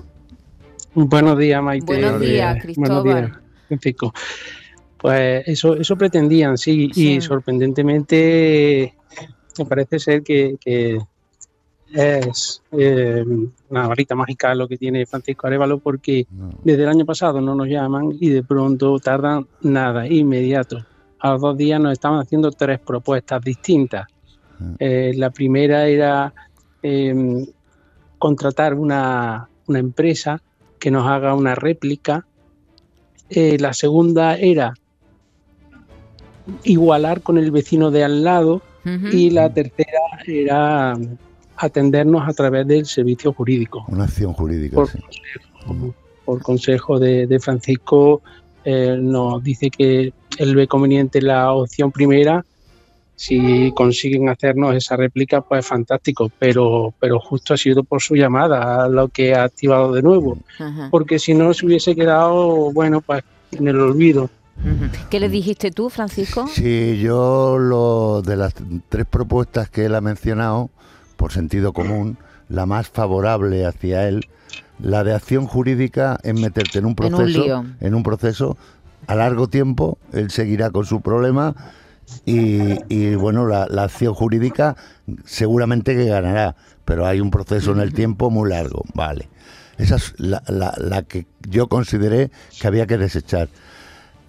Buenos 0.94 1.38
días, 1.38 1.62
Maite. 1.62 1.86
Buenos 1.86 2.22
días, 2.22 2.62
Cristóbal. 2.62 3.04
Buenos 3.04 3.32
días. 3.70 4.59
Pues 5.00 5.48
eso, 5.48 5.76
eso 5.76 5.96
pretendían, 5.96 6.58
sí, 6.58 6.90
Sí. 6.94 7.14
y 7.14 7.22
sorprendentemente 7.22 8.94
me 9.58 9.66
parece 9.66 9.98
ser 10.00 10.24
que, 10.24 10.58
que 10.60 11.00
es 11.94 12.62
eh, 12.72 13.24
una 13.70 13.88
varita 13.88 14.14
mágica 14.16 14.54
lo 14.54 14.68
que 14.68 14.78
tiene 14.78 15.06
Francisco 15.06 15.48
Arevalo 15.48 15.80
porque 15.80 16.28
No. 16.32 16.52
desde 16.64 16.84
el 16.84 16.90
año 16.90 17.06
pasado 17.06 17.42
no 17.42 17.56
nos 17.56 17.68
llaman 17.68 18.12
y 18.20 18.30
de 18.30 18.44
pronto 18.44 19.00
tardan 19.00 19.48
nada, 19.62 20.06
inmediato. 20.08 20.86
A 21.20 21.32
los 21.32 21.42
dos 21.42 21.58
días 21.58 21.80
nos 21.82 21.94
estaban 21.94 22.20
haciendo 22.20 22.52
tres 22.52 22.80
propuestas 22.80 23.42
distintas. 23.44 24.08
Mm. 24.60 24.74
Eh, 24.80 25.14
la 25.16 25.30
primera 25.32 25.88
era 25.88 26.34
eh, 26.84 27.46
contratar 28.18 28.74
una, 28.74 29.50
una 29.68 29.80
empresa 29.80 30.42
que 30.78 30.92
nos 30.92 31.08
haga 31.08 31.34
una 31.34 31.56
réplica. 31.56 32.26
Eh, 33.30 33.58
la 33.60 33.74
segunda 33.74 34.38
era 34.38 34.74
igualar 36.64 37.22
con 37.22 37.38
el 37.38 37.52
vecino 37.52 37.92
de 37.92 38.04
al 38.04 38.24
lado 38.24 38.62
y 39.12 39.30
la 39.30 39.54
tercera 39.54 40.00
era 40.26 40.98
atendernos 41.58 42.28
a 42.28 42.34
través 42.34 42.66
del 42.66 42.86
servicio 42.86 43.34
jurídico. 43.34 43.86
Una 43.90 44.06
acción 44.06 44.34
jurídica, 44.34 44.76
Por 44.76 44.88
sí. 44.88 44.98
consejo, 45.00 45.96
por 46.26 46.42
consejo 46.42 47.00
de, 47.00 47.28
de 47.28 47.40
Francisco, 47.40 48.22
eh, 48.64 48.98
nos 49.00 49.44
dice 49.44 49.70
que 49.70 50.14
él 50.38 50.56
ve 50.56 50.68
conveniente 50.68 51.22
la 51.22 51.52
opción 51.54 51.92
primera. 51.92 52.46
Si 53.16 53.74
consiguen 53.76 54.30
hacernos 54.30 54.74
esa 54.76 54.96
réplica, 54.96 55.42
pues 55.42 55.66
fantástico, 55.66 56.32
pero, 56.40 56.94
pero 57.00 57.20
justo 57.20 57.54
ha 57.54 57.58
sido 57.58 57.84
por 57.84 58.02
su 58.02 58.16
llamada 58.16 58.88
lo 58.88 59.10
que 59.10 59.36
ha 59.36 59.44
activado 59.44 59.92
de 59.92 60.02
nuevo, 60.02 60.38
Ajá, 60.58 60.88
porque 60.90 61.20
si 61.20 61.34
no 61.34 61.54
se 61.54 61.66
hubiese 61.66 61.96
quedado, 61.96 62.72
bueno, 62.72 63.02
pues 63.02 63.22
en 63.52 63.68
el 63.68 63.80
olvido. 63.82 64.30
¿Qué 65.10 65.20
le 65.20 65.30
dijiste 65.30 65.72
tú, 65.72 65.90
Francisco? 65.90 66.48
Sí, 66.48 67.00
yo 67.00 67.58
lo 67.58 68.22
de 68.22 68.36
las 68.36 68.54
tres 68.90 69.06
propuestas 69.06 69.70
que 69.70 69.86
él 69.86 69.96
ha 69.96 70.02
mencionado, 70.02 70.70
por 71.16 71.32
sentido 71.32 71.74
común, 71.74 72.18
la 72.50 72.66
más 72.66 72.90
favorable 72.90 73.66
hacia 73.66 74.08
él, 74.08 74.26
la 74.80 75.04
de 75.04 75.14
acción 75.14 75.46
jurídica 75.46 76.20
es 76.24 76.34
meterte 76.34 76.80
en 76.80 76.86
un 76.86 76.90
En 76.92 76.92
un 76.92 76.96
proceso, 76.96 77.66
en 77.80 77.96
un 77.96 78.04
proceso 78.04 78.58
a 79.08 79.16
largo 79.16 79.48
tiempo, 79.48 79.98
él 80.14 80.30
seguirá 80.32 80.70
con 80.72 80.86
su 80.86 81.02
problema 81.02 81.56
y, 82.26 82.78
y, 82.94 83.16
bueno, 83.16 83.46
la, 83.48 83.68
la 83.70 83.84
acción 83.84 84.14
jurídica 84.14 84.76
seguramente 85.26 85.96
que 85.96 86.06
ganará, 86.06 86.56
pero 86.86 87.06
hay 87.06 87.20
un 87.22 87.32
proceso 87.32 87.72
en 87.72 87.80
el 87.80 87.94
tiempo 87.94 88.30
muy 88.30 88.50
largo, 88.50 88.84
vale. 88.94 89.30
Esa 89.78 89.96
es 89.96 90.14
la, 90.18 90.44
la- 90.48 90.74
la 90.78 91.04
que 91.04 91.26
yo 91.48 91.68
consideré 91.68 92.32
que 92.60 92.68
había 92.68 92.86
que 92.88 92.98
desechar. 92.98 93.48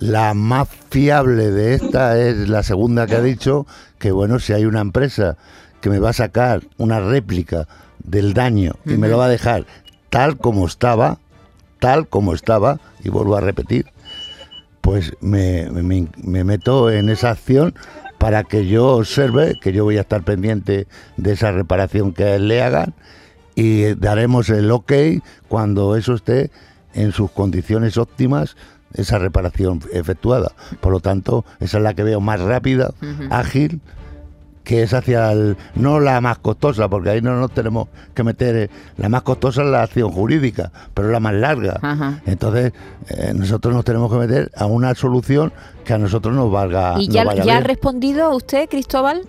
La 0.00 0.32
más 0.34 0.66
fiable 0.90 1.50
de 1.50 1.74
esta 1.74 2.18
es 2.18 2.48
la 2.48 2.62
segunda 2.62 3.06
que 3.06 3.16
ha 3.16 3.20
dicho, 3.22 3.66
que 3.98 4.12
bueno, 4.12 4.38
si 4.38 4.52
hay 4.54 4.64
una 4.64 4.80
empresa 4.80 5.36
que 5.82 5.90
me 5.90 5.98
va 5.98 6.10
a 6.10 6.14
sacar 6.14 6.62
una 6.78 7.00
réplica 7.00 7.68
del 8.02 8.32
daño 8.34 8.72
y 8.86 8.90
me 8.96 9.08
lo 9.08 9.18
va 9.18 9.26
a 9.26 9.28
dejar 9.30 9.66
tal 10.08 10.38
como 10.38 10.66
estaba, 10.66 11.18
tal 11.78 12.08
como 12.08 12.34
estaba, 12.34 12.80
y 13.04 13.10
vuelvo 13.10 13.36
a 13.36 13.40
repetir, 13.42 13.86
pues 14.80 15.12
me, 15.20 15.70
me- 15.70 16.08
me 16.22 16.44
meto 16.44 16.90
en 16.90 17.10
esa 17.10 17.30
acción 17.30 17.74
para 18.18 18.44
que 18.44 18.66
yo 18.66 18.88
observe, 18.96 19.58
que 19.60 19.72
yo 19.72 19.84
voy 19.84 19.98
a 19.98 20.02
estar 20.02 20.22
pendiente 20.22 20.86
de 21.18 21.32
esa 21.32 21.52
reparación 21.52 22.12
que 22.12 22.24
a 22.24 22.34
él 22.36 22.48
le 22.48 22.62
hagan 22.62 22.94
y 23.54 23.94
daremos 23.94 24.48
el 24.48 24.70
ok 24.70 24.92
cuando 25.48 25.94
eso 25.96 26.14
esté 26.14 26.50
en 26.94 27.12
sus 27.12 27.30
condiciones 27.30 27.96
óptimas, 27.98 28.56
esa 28.94 29.18
reparación 29.18 29.80
efectuada. 29.92 30.52
Por 30.80 30.92
lo 30.92 31.00
tanto, 31.00 31.44
esa 31.60 31.78
es 31.78 31.82
la 31.82 31.94
que 31.94 32.02
veo 32.02 32.20
más 32.20 32.40
rápida, 32.40 32.92
ágil, 33.30 33.80
que 34.64 34.82
es 34.82 34.94
hacia 34.94 35.32
el, 35.32 35.56
no 35.74 36.00
la 36.00 36.20
más 36.20 36.38
costosa, 36.38 36.88
porque 36.88 37.10
ahí 37.10 37.22
no 37.22 37.38
nos 37.40 37.50
tenemos 37.52 37.88
que 38.14 38.22
meter, 38.22 38.56
eh, 38.56 38.70
la 38.98 39.08
más 39.08 39.22
costosa 39.22 39.62
es 39.62 39.68
la 39.68 39.82
acción 39.82 40.12
jurídica, 40.12 40.70
pero 40.94 41.08
es 41.08 41.12
la 41.12 41.20
más 41.20 41.34
larga. 41.34 41.78
Ajá. 41.82 42.20
Entonces, 42.26 42.72
eh, 43.08 43.32
nosotros 43.34 43.74
nos 43.74 43.84
tenemos 43.84 44.12
que 44.12 44.18
meter 44.18 44.50
a 44.54 44.66
una 44.66 44.94
solución 44.94 45.52
que 45.84 45.94
a 45.94 45.98
nosotros 45.98 46.34
nos 46.34 46.52
valga. 46.52 46.94
¿Y 47.00 47.08
ya, 47.08 47.34
ya 47.34 47.56
ha 47.56 47.60
respondido 47.60 48.34
usted, 48.34 48.68
Cristóbal? 48.68 49.22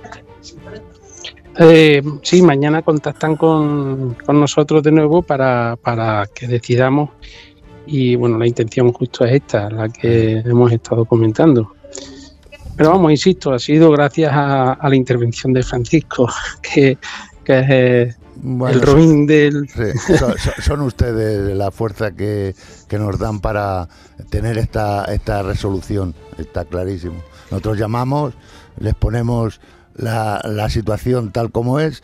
Eh, 1.58 2.01
sí, 2.22 2.41
mañana 2.41 2.82
contactan 2.82 3.36
con, 3.36 4.13
con 4.25 4.39
nosotros 4.39 4.84
de 4.84 4.91
nuevo 4.91 5.22
para, 5.22 5.77
para 5.82 6.25
que 6.34 6.48
decidamos 6.48 7.10
y 7.91 8.15
bueno, 8.15 8.38
la 8.38 8.48
intención 8.48 8.91
justo 8.93 9.25
es 9.25 9.33
esta, 9.33 9.69
la 9.69 9.89
que 9.89 10.39
hemos 10.39 10.71
estado 10.71 11.05
comentando. 11.05 11.74
Pero 12.77 12.91
vamos, 12.91 13.12
insisto, 13.12 13.51
ha 13.53 13.60
sido 13.60 13.91
gracias 13.91 14.31
a, 14.33 14.74
a 14.74 14.89
la 14.89 14.95
intervención 14.95 15.53
de 15.53 15.62
Francisco, 15.62 16.27
que, 16.62 16.98
que 17.43 17.60
es 17.60 17.65
eh, 17.69 18.15
Bueno, 18.38 18.74
el 18.75 18.81
Robin 18.81 19.27
del... 19.27 19.67
Sí, 19.69 20.15
son, 20.17 20.38
son- 20.38 20.53
son 20.63 20.81
ustedes 20.81 21.55
la 21.55 21.69
fuerza 21.71 22.12
que, 22.12 22.55
que 22.88 22.98
nos 22.98 23.19
dan 23.19 23.39
para 23.41 23.88
tener 24.29 24.57
esta, 24.57 25.05
esta 25.05 25.43
resolución, 25.43 26.15
está 26.38 26.65
clarísimo. 26.65 27.21
Nosotros 27.51 27.77
llamamos, 27.77 28.33
les 28.79 28.95
ponemos 28.95 29.60
la, 29.95 30.41
la 30.45 30.69
situación 30.69 31.31
tal 31.33 31.51
como 31.51 31.79
es 31.79 32.01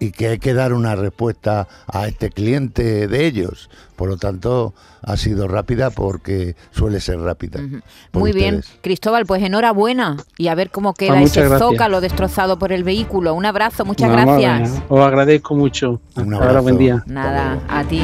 y 0.00 0.10
que 0.12 0.28
hay 0.28 0.38
que 0.38 0.54
dar 0.54 0.72
una 0.72 0.96
respuesta 0.96 1.68
a 1.86 2.08
este 2.08 2.30
cliente 2.30 3.06
de 3.06 3.26
ellos. 3.26 3.70
Por 3.96 4.08
lo 4.08 4.16
tanto, 4.16 4.72
ha 5.02 5.16
sido 5.18 5.46
rápida 5.46 5.90
porque 5.90 6.56
suele 6.70 7.00
ser 7.00 7.20
rápida. 7.20 7.60
Muy 8.12 8.32
bien. 8.32 8.62
Cristóbal, 8.80 9.26
pues 9.26 9.42
enhorabuena 9.42 10.16
y 10.38 10.48
a 10.48 10.54
ver 10.54 10.70
cómo 10.70 10.94
queda 10.94 11.16
muchas 11.16 11.32
ese 11.36 11.40
gracias. 11.48 11.60
zócalo 11.60 12.00
destrozado 12.00 12.58
por 12.58 12.72
el 12.72 12.82
vehículo. 12.82 13.34
Un 13.34 13.44
abrazo, 13.44 13.84
muchas 13.84 14.10
gracias. 14.10 14.82
Os 14.88 15.00
agradezco 15.00 15.54
mucho. 15.54 16.00
Un 16.16 16.22
Hasta 16.22 16.34
ahora, 16.34 16.46
abrazo. 16.46 16.62
buen 16.62 16.78
día. 16.78 17.02
Nada, 17.06 17.58
a 17.68 17.84
ti. 17.84 18.02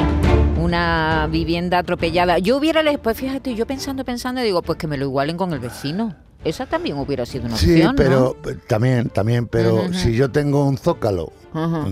Una 0.60 1.28
vivienda 1.30 1.78
atropellada. 1.78 2.38
Yo 2.38 2.58
hubiera, 2.58 2.82
pues 2.98 3.16
fíjate, 3.16 3.54
yo 3.54 3.66
pensando, 3.66 4.04
pensando, 4.04 4.42
digo, 4.42 4.60
pues 4.62 4.78
que 4.78 4.86
me 4.86 4.98
lo 4.98 5.06
igualen 5.06 5.36
con 5.38 5.52
el 5.54 5.60
vecino. 5.60 6.14
Esa 6.44 6.66
también 6.66 6.96
hubiera 6.98 7.26
sido 7.26 7.46
una 7.46 7.56
Sí, 7.56 7.72
opción, 7.72 7.96
pero 7.96 8.36
eh, 8.48 8.56
también, 8.68 9.08
también, 9.08 9.46
pero 9.48 9.92
si 9.92 10.14
yo 10.14 10.30
tengo 10.30 10.64
un 10.64 10.78
zócalo 10.78 11.32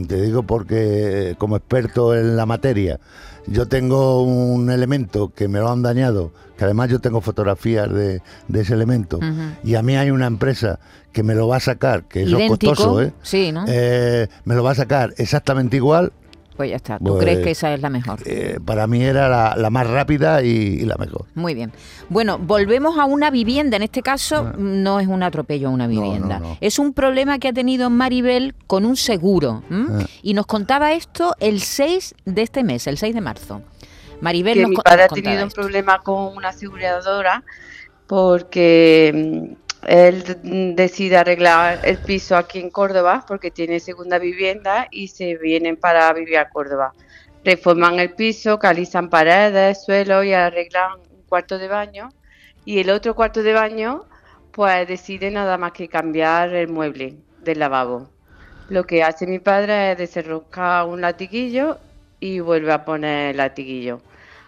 Te 0.07 0.21
digo 0.21 0.43
porque 0.43 1.31
eh, 1.31 1.35
como 1.37 1.57
experto 1.57 2.15
en 2.15 2.37
la 2.37 2.47
materia, 2.47 3.01
yo 3.47 3.67
tengo 3.67 4.23
un 4.23 4.71
elemento 4.71 5.33
que 5.35 5.49
me 5.49 5.59
lo 5.59 5.71
han 5.71 5.83
dañado, 5.83 6.33
que 6.57 6.65
además 6.65 6.91
yo 6.91 7.01
tengo 7.01 7.21
fotografías 7.21 7.93
de, 7.93 8.23
de 8.49 8.61
ese 8.61 8.75
elemento, 8.75 9.21
y 9.63 9.75
a 9.75 9.83
mí 9.83 9.97
hay 9.97 10.11
una 10.11 10.27
empresa 10.27 10.79
que 11.13 11.23
me 11.23 11.35
lo 11.35 11.49
va 11.49 11.57
a 11.57 11.61
sacar, 11.61 12.05
que 12.05 12.25
eso 12.25 12.39
es 12.39 12.49
costoso, 12.49 13.01
¿eh? 13.03 13.13
Sí, 13.23 13.53
¿no? 13.53 13.65
Eh, 13.69 14.29
me 14.45 14.55
lo 14.55 14.65
va 14.65 14.73
a 14.73 14.75
sacar 14.75 15.15
exactamente 15.17 15.77
igual. 15.77 16.13
Pues 16.57 16.71
ya 16.71 16.77
está. 16.77 16.99
¿Tú 16.99 17.05
pues, 17.05 17.19
crees 17.23 17.39
que 17.41 17.51
esa 17.51 17.75
es 17.75 17.81
la 17.81 17.91
mejor? 17.91 18.21
eh, 18.27 18.59
para 18.65 18.87
mí 18.87 19.03
era 19.03 19.29
la, 19.29 19.55
la 19.57 19.71
más 19.71 19.87
rápida 19.89 20.43
y, 20.43 20.49
y 20.49 20.85
la 20.85 20.97
mejor. 20.97 21.27
Muy 21.35 21.55
bien. 21.55 21.73
Bueno, 22.09 22.39
volvemos 22.39 22.99
a 22.99 23.05
una 23.07 23.31
vivienda. 23.31 23.77
En 23.77 23.83
este 23.83 24.03
caso, 24.03 24.47
Ah. 24.49 24.55
no 24.57 25.01
es 25.01 25.07
un 25.09 25.23
atropello 25.23 25.69
a 25.69 25.71
una 25.71 25.87
No, 25.89 25.95
no, 25.95 26.01
vivienda. 26.03 26.39
no. 26.39 26.57
Es 26.61 26.79
un 26.79 26.93
problema 26.93 27.39
que 27.39 27.49
ha 27.49 27.53
tenido 27.53 27.91
Maribel 27.91 28.55
con 28.67 28.85
un 28.85 28.97
seguro. 28.97 29.63
Ah. 29.71 30.05
Y 30.23 30.35
nos 30.35 30.47
contaba 30.47 30.93
esto 30.93 31.35
el 31.41 31.61
6 31.61 32.15
de 32.25 32.43
este 32.43 32.63
mes, 32.65 32.87
el 32.87 32.99
6 32.99 33.15
de 33.15 33.21
marzo. 33.21 33.63
Maribel 34.21 34.55
que 34.55 34.61
nos 34.63 34.71
mi 34.71 34.77
padre 34.77 34.97
nos 34.97 35.05
ha 35.05 35.09
contaba 35.09 35.23
tenido 35.25 35.43
un 35.43 35.49
esto. 35.49 35.61
problema 35.61 35.99
con 36.03 36.37
una 36.37 36.49
aseguradora 36.51 37.43
porque 38.07 39.13
mm, 39.15 39.64
él 39.87 40.25
decide 40.75 41.17
arreglar 41.17 41.81
el 41.85 41.99
piso 41.99 42.37
aquí 42.37 42.61
en 42.61 42.71
Córdoba 42.71 43.25
porque 43.27 43.51
tiene 43.51 43.81
segunda 43.81 44.19
vivienda 44.19 44.89
y 44.91 45.09
se 45.09 45.37
vienen 45.37 45.77
para 45.77 46.13
vivir 46.13 46.39
a 46.39 46.49
Córdoba. 46.49 46.93
Reforman 47.45 47.99
el 47.99 48.15
piso, 48.15 48.59
calizan 48.59 49.11
paredes, 49.11 49.85
suelo 49.85 50.23
y 50.23 50.33
arreglan 50.33 51.01
un 51.11 51.23
cuarto 51.29 51.59
de 51.59 51.69
baño 51.69 52.09
y 52.65 52.81
el 52.81 52.91
otro 52.91 53.15
cuarto 53.15 53.43
de 53.43 53.53
baño 53.53 54.05
pues 54.51 54.87
decide 54.89 55.31
nada 55.31 55.59
más 55.59 55.73
que 55.73 55.89
cambiar 55.89 56.55
el 56.55 56.69
mueble 56.69 57.17
del 57.43 57.59
lavabo. 57.59 58.09
Lo 58.69 58.85
que 58.85 59.03
hace 59.03 59.27
mi 59.27 59.41
padre 59.41 59.93
es 59.93 59.99
desenroscar 59.99 60.87
un 60.87 61.01
latiguillo 61.01 61.79
y 62.21 62.41
vuelve 62.41 62.73
a 62.73 62.85
poner 62.85 63.33
el 63.33 63.37
latiguillo. 63.37 64.01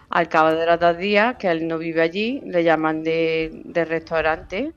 Al 0.09 0.29
cabo 0.29 0.49
de 0.51 0.65
los 0.65 0.79
dos 0.79 0.97
días, 0.97 1.35
que 1.35 1.49
él 1.49 1.67
no 1.67 1.77
vive 1.77 2.01
allí, 2.01 2.41
le 2.45 2.63
llaman 2.63 3.03
de, 3.03 3.61
del 3.65 3.87
restaurante 3.87 4.73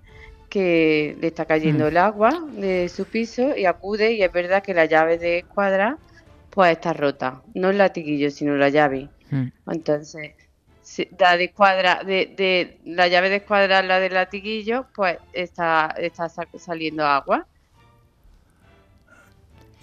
que 0.50 1.16
le 1.21 1.28
está 1.28 1.47
cayendo 1.47 1.85
Mm. 1.85 1.88
el 1.88 1.97
agua 1.97 2.45
de 2.52 2.88
su 2.90 3.07
piso 3.07 3.57
y 3.57 3.64
acude 3.64 4.12
y 4.12 4.23
es 4.23 4.30
verdad 4.33 4.62
que 4.62 4.75
la 4.75 4.85
llave 4.85 5.16
de 5.16 5.38
escuadra 5.38 5.97
pues 6.50 6.73
está 6.73 6.92
rota. 6.92 7.40
No 7.54 7.71
el 7.71 7.78
latiguillo, 7.78 8.30
sino 8.30 8.57
la 8.57 8.69
llave. 8.69 9.09
Mm. 9.30 9.47
Entonces, 9.71 10.33
si- 10.83 11.09
la 11.19 11.37
de 11.37 11.45
escuadra, 11.45 12.02
de, 12.04 12.35
de 12.37 12.78
la 12.85 13.07
llave 13.07 13.30
de 13.30 13.37
escuadra, 13.37 13.83
la 13.83 14.00
del 14.00 14.14
latiguillo, 14.14 14.87
pues 14.95 15.16
está, 15.33 15.95
está 15.97 16.28
sa- 16.28 16.49
saliendo 16.59 17.07
agua. 17.07 17.47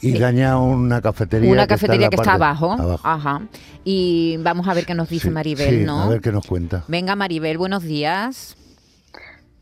Y 0.02 0.12
Sí. 0.12 0.20
daña 0.20 0.60
una 0.60 1.02
cafetería. 1.02 1.50
Una 1.52 1.66
que 1.66 1.74
está 1.74 1.86
en 1.86 1.90
cafetería 2.02 2.06
la 2.08 2.10
que 2.12 2.16
está 2.18 2.34
abajo. 2.34 3.00
Ajá. 3.04 3.42
Y 3.84 4.38
vamos 4.42 4.68
a 4.68 4.74
ver 4.74 4.86
qué 4.86 4.94
nos 4.94 5.10
dice 5.10 5.30
Sí, 5.30 5.34
Maribel, 5.34 5.80
sí, 5.80 5.86
¿no? 5.86 6.04
A 6.04 6.10
ver 6.10 6.22
qué 6.22 6.32
nos 6.32 6.46
cuenta. 6.46 6.84
Venga, 6.88 7.16
Maribel, 7.16 7.58
buenos 7.58 7.82
días. 7.84 8.58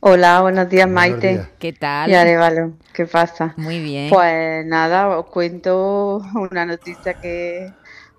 Hola, 0.08 0.42
buenos 0.42 0.70
días, 0.70 0.86
Buenos 0.86 1.14
Maite. 1.14 1.30
días. 1.32 1.48
¿Qué 1.58 1.74
tal? 1.74 2.12
Y 2.12 2.14
Arevalo, 2.14 2.74
¿qué 2.94 3.08
pasa? 3.08 3.56
Muy 3.58 3.80
bien. 3.80 4.12
Pues 4.12 4.64
nada, 4.64 5.18
os 5.18 5.26
cuento 5.32 6.22
una 6.36 6.64
noticia 6.64 7.16
que 7.16 7.74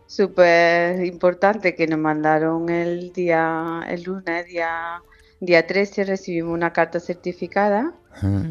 súper 0.08 1.04
importante 1.04 1.76
que 1.76 1.86
nos 1.86 2.00
mandaron 2.00 2.68
el 2.70 3.12
día, 3.12 3.84
el 3.88 4.02
lunes, 4.02 4.46
día, 4.46 5.00
día 5.38 5.64
13, 5.64 6.02
recibimos 6.02 6.54
una 6.54 6.72
carta 6.72 6.98
certificada 6.98 7.94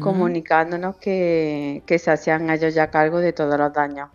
comunicándonos 0.00 0.96
que, 0.96 1.82
que 1.84 1.98
se 1.98 2.10
hacían 2.10 2.48
ellos 2.48 2.72
ya 2.72 2.90
cargo 2.90 3.18
de 3.18 3.34
todos 3.34 3.58
los 3.58 3.70
daños. 3.70 4.08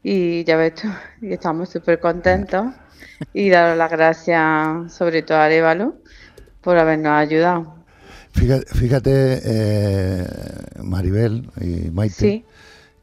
Y 0.00 0.44
ya 0.44 0.56
ves 0.56 0.76
tú, 0.76 0.88
y 1.22 1.32
estamos 1.32 1.70
súper 1.70 1.98
contentos 1.98 2.66
y 3.32 3.50
daros 3.50 3.76
las 3.76 3.90
gracias 3.90 4.94
sobre 4.94 5.22
todo 5.22 5.38
a 5.38 5.46
Arevalo 5.46 5.96
por 6.60 6.78
habernos 6.78 7.14
ayudado. 7.14 7.77
Fíjate, 8.32 8.66
fíjate, 8.74 9.40
eh, 9.44 10.26
Maribel 10.82 11.50
y 11.60 11.90
Maite, 11.90 12.14
Sí, 12.14 12.44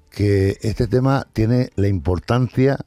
que 0.09 0.57
este 0.61 0.87
tema 0.87 1.27
tiene 1.33 1.69
la 1.75 1.87
importancia, 1.87 2.77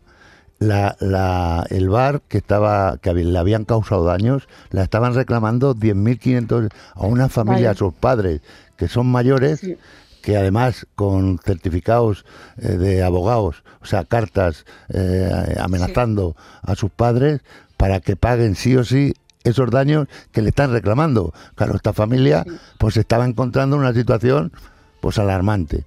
la, 0.59 0.97
la- 1.01 1.67
el 1.71 1.89
bar 1.89 2.23
que 2.27 2.39
estaba 2.39 2.99
que 2.99 3.13
le 3.13 3.39
habían 3.39 3.65
causado 3.65 4.05
daños, 4.05 4.49
la 4.71 4.83
estaban 4.83 5.15
reclamando 5.15 5.75
10.500 5.75 6.69
a 6.95 7.07
una 7.07 7.29
familia, 7.29 7.73
a 7.73 7.75
sus 7.75 7.93
padres, 7.95 8.41
que 8.77 8.89
son 8.89 9.07
mayores, 9.07 9.61
Sí. 9.61 9.77
que 10.23 10.37
además 10.37 10.87
con 10.95 11.39
certificados 11.45 12.25
eh, 12.57 12.69
de 12.77 13.03
abogados, 13.03 13.63
o 13.83 13.87
sea, 13.87 14.05
cartas 14.05 14.65
eh, 14.89 15.55
amenazando 15.61 16.35
a 16.63 16.75
sus 16.77 16.91
padres 16.91 17.41
para 17.77 18.01
que 18.01 18.17
paguen 18.17 18.55
sí 18.57 18.75
o 18.77 18.85
sí 18.85 19.15
esos 19.49 19.71
daños 19.71 20.07
que 20.33 20.43
le 20.43 20.51
están 20.51 20.73
reclamando. 20.73 21.33
Claro, 21.55 21.75
esta 21.77 21.93
familia 21.93 22.45
pues 22.79 22.97
estaba 22.97 23.25
encontrando 23.25 23.77
una 23.77 23.93
situación 23.93 24.53
pues 25.01 25.19
alarmante. 25.19 25.85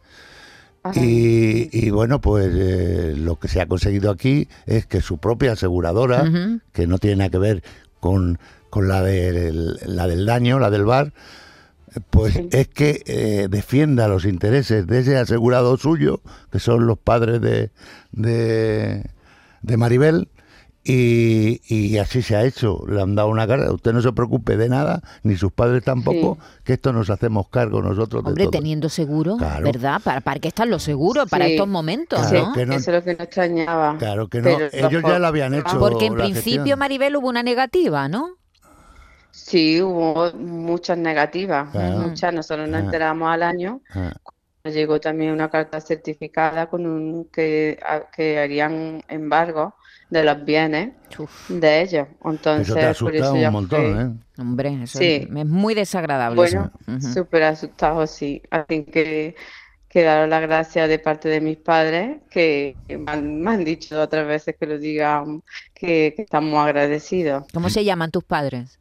Y, 0.95 1.69
y 1.71 1.91
bueno, 1.91 2.21
pues 2.21 2.51
eh, 2.55 3.13
lo 3.15 3.37
que 3.37 3.47
se 3.47 3.61
ha 3.61 3.67
conseguido 3.67 4.09
aquí 4.09 4.47
es 4.65 4.87
que 4.87 5.01
su 5.01 5.19
propia 5.19 5.51
aseguradora, 5.51 6.23
que 6.73 6.87
no 6.87 6.97
tiene 6.97 7.17
nada 7.17 7.29
que 7.29 7.37
ver 7.37 7.63
con, 7.99 8.39
con 8.71 8.87
la, 8.87 9.03
del, 9.03 9.77
la 9.85 10.07
del 10.07 10.25
daño, 10.25 10.57
la 10.57 10.71
del 10.71 10.85
bar, 10.85 11.13
pues 12.09 12.33
Sí. 12.33 12.49
es 12.51 12.67
que 12.69 13.03
eh, 13.05 13.47
defienda 13.51 14.07
los 14.07 14.25
intereses 14.25 14.87
de 14.87 14.99
ese 14.99 15.17
asegurado 15.17 15.77
suyo, 15.77 16.21
que 16.51 16.57
son 16.57 16.87
los 16.87 16.97
padres 16.97 17.41
de, 17.41 17.69
de, 18.11 19.05
de 19.61 19.77
Maribel, 19.77 20.29
y, 20.83 21.61
y 21.67 21.97
así 22.00 22.21
se 22.21 22.35
ha 22.35 22.43
hecho. 22.43 22.83
Le 22.88 23.01
han 23.01 23.13
dado 23.15 23.27
una 23.29 23.45
cara. 23.47 23.71
Usted 23.71 23.93
no 23.93 24.01
se 24.01 24.11
preocupe 24.13 24.57
de 24.57 24.67
nada, 24.69 25.01
ni 25.23 25.35
sus 25.38 25.51
padres 25.51 25.83
tampoco, 25.83 26.38
que 26.63 26.73
esto 26.73 26.91
nos 26.91 27.09
hacemos 27.09 27.50
cargo 27.50 27.81
nosotros 27.81 28.23
Hombre, 28.25 28.45
de 28.45 28.50
todo. 28.50 28.59
teniendo 28.59 28.89
seguro, 28.89 29.38
Claro. 29.38 29.63
¿verdad? 29.63 30.01
¿Para, 30.03 30.21
¿Para 30.21 30.39
qué 30.39 30.47
están 30.47 30.69
los 30.69 30.83
seguros? 30.83 31.29
Para 31.29 31.45
estos 31.47 31.67
momentos, 31.67 32.19
Claro, 32.27 32.47
¿no? 32.47 32.53
que 32.53 32.65
no- 32.65 32.73
Eso 32.73 32.91
es 32.91 32.97
lo 32.97 33.03
que 33.03 33.11
nos 33.13 33.21
extrañaba. 33.25 33.97
Claro 34.00 34.27
que 34.27 34.39
no. 34.39 34.43
Pero 34.43 34.69
Ellos 34.71 35.03
ya 35.03 35.19
lo 35.19 35.27
habían 35.27 35.53
hecho. 35.53 35.79
Porque 35.79 36.07
en 36.07 36.15
principio, 36.15 36.55
gestión. 36.61 36.79
Maribel, 36.79 37.15
hubo 37.15 37.29
una 37.29 37.43
negativa, 37.43 38.07
¿no? 38.07 38.38
Sí, 39.31 39.81
hubo 39.81 40.31
muchas 40.33 40.97
negativas, 40.97 41.69
Claro. 41.71 42.00
muchas. 42.00 42.33
Nosotros 42.33 42.67
nos 42.67 42.81
Ah. 42.81 42.83
enteramos 42.85 43.29
al 43.29 43.43
año. 43.43 43.81
Ah, 43.93 44.13
Nos 44.63 44.75
llegó 44.75 45.00
también 45.00 45.31
una 45.31 45.50
carta 45.50 45.81
certificada 45.81 46.67
con 46.69 46.85
un 46.85 47.25
que, 47.33 47.79
que 48.15 48.38
harían 48.39 49.03
embargo 49.07 49.73
de 50.11 50.23
los 50.23 50.45
bienes 50.45 50.93
Uf, 51.17 51.49
de 51.49 51.81
ellos. 51.81 52.07
Entonces, 52.23 52.67
eso 52.67 52.75
te 52.75 52.81
por 52.99 53.15
eso 53.15 53.31
asustado 53.31 53.35
ya 53.37 53.47
un 53.47 53.53
montón, 53.53 53.99
¿eh? 54.37 54.41
hombre, 54.41 54.83
eso 54.83 54.99
Sí. 54.99 55.05
es, 55.29 55.35
es 55.35 55.45
muy 55.47 55.73
desagradable. 55.73 56.35
Bueno, 56.35 56.71
súper 56.99 57.43
asustados, 57.43 58.11
sí. 58.11 58.41
Así 58.51 58.83
que, 58.85 59.35
que 59.87 60.03
dar 60.03 60.27
las 60.29 60.41
gracias 60.41 60.87
de 60.89 60.99
parte 60.99 61.29
de 61.29 61.41
mis 61.41 61.57
padres, 61.57 62.17
que 62.29 62.75
me 62.87 63.11
han, 63.11 63.41
me 63.41 63.51
han 63.51 63.63
dicho 63.65 63.99
otras 63.99 64.27
veces 64.27 64.55
que 64.59 64.65
lo 64.67 64.77
digan, 64.77 65.41
que, 65.73 66.13
que 66.15 66.21
estamos 66.21 66.59
agradecidos. 66.63 67.45
¿Cómo 67.53 67.69
se 67.69 67.83
llaman 67.83 68.11
tus 68.11 68.23
padres? 68.23 68.77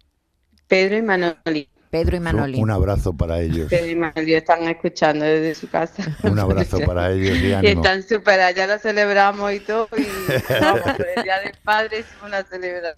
Pedro 0.68 0.96
y 0.98 1.02
Manoli. 1.02 1.69
Pedro 1.90 2.16
y 2.16 2.20
Manoli. 2.20 2.58
Un 2.60 2.70
abrazo 2.70 3.12
para 3.12 3.40
ellos. 3.40 3.68
Pedro 3.68 3.86
y 3.90 3.96
Manoli 3.96 4.34
están 4.34 4.62
escuchando 4.68 5.24
desde 5.24 5.54
su 5.56 5.68
casa. 5.68 6.04
Un 6.22 6.38
abrazo 6.38 6.78
para 6.86 7.10
ellos 7.10 7.36
y 7.38 7.46
Y 7.66 7.70
están 7.70 8.02
súper, 8.02 8.40
allá 8.40 8.66
lo 8.68 8.78
celebramos 8.78 9.52
y 9.52 9.60
todo. 9.60 9.88
Y 9.96 10.02
vamos, 10.60 10.80
el 11.16 11.22
Día 11.24 11.40
del 11.40 11.52
Padre 11.64 12.00
hicimos 12.00 12.22
una 12.28 12.42
celebración. 12.44 12.96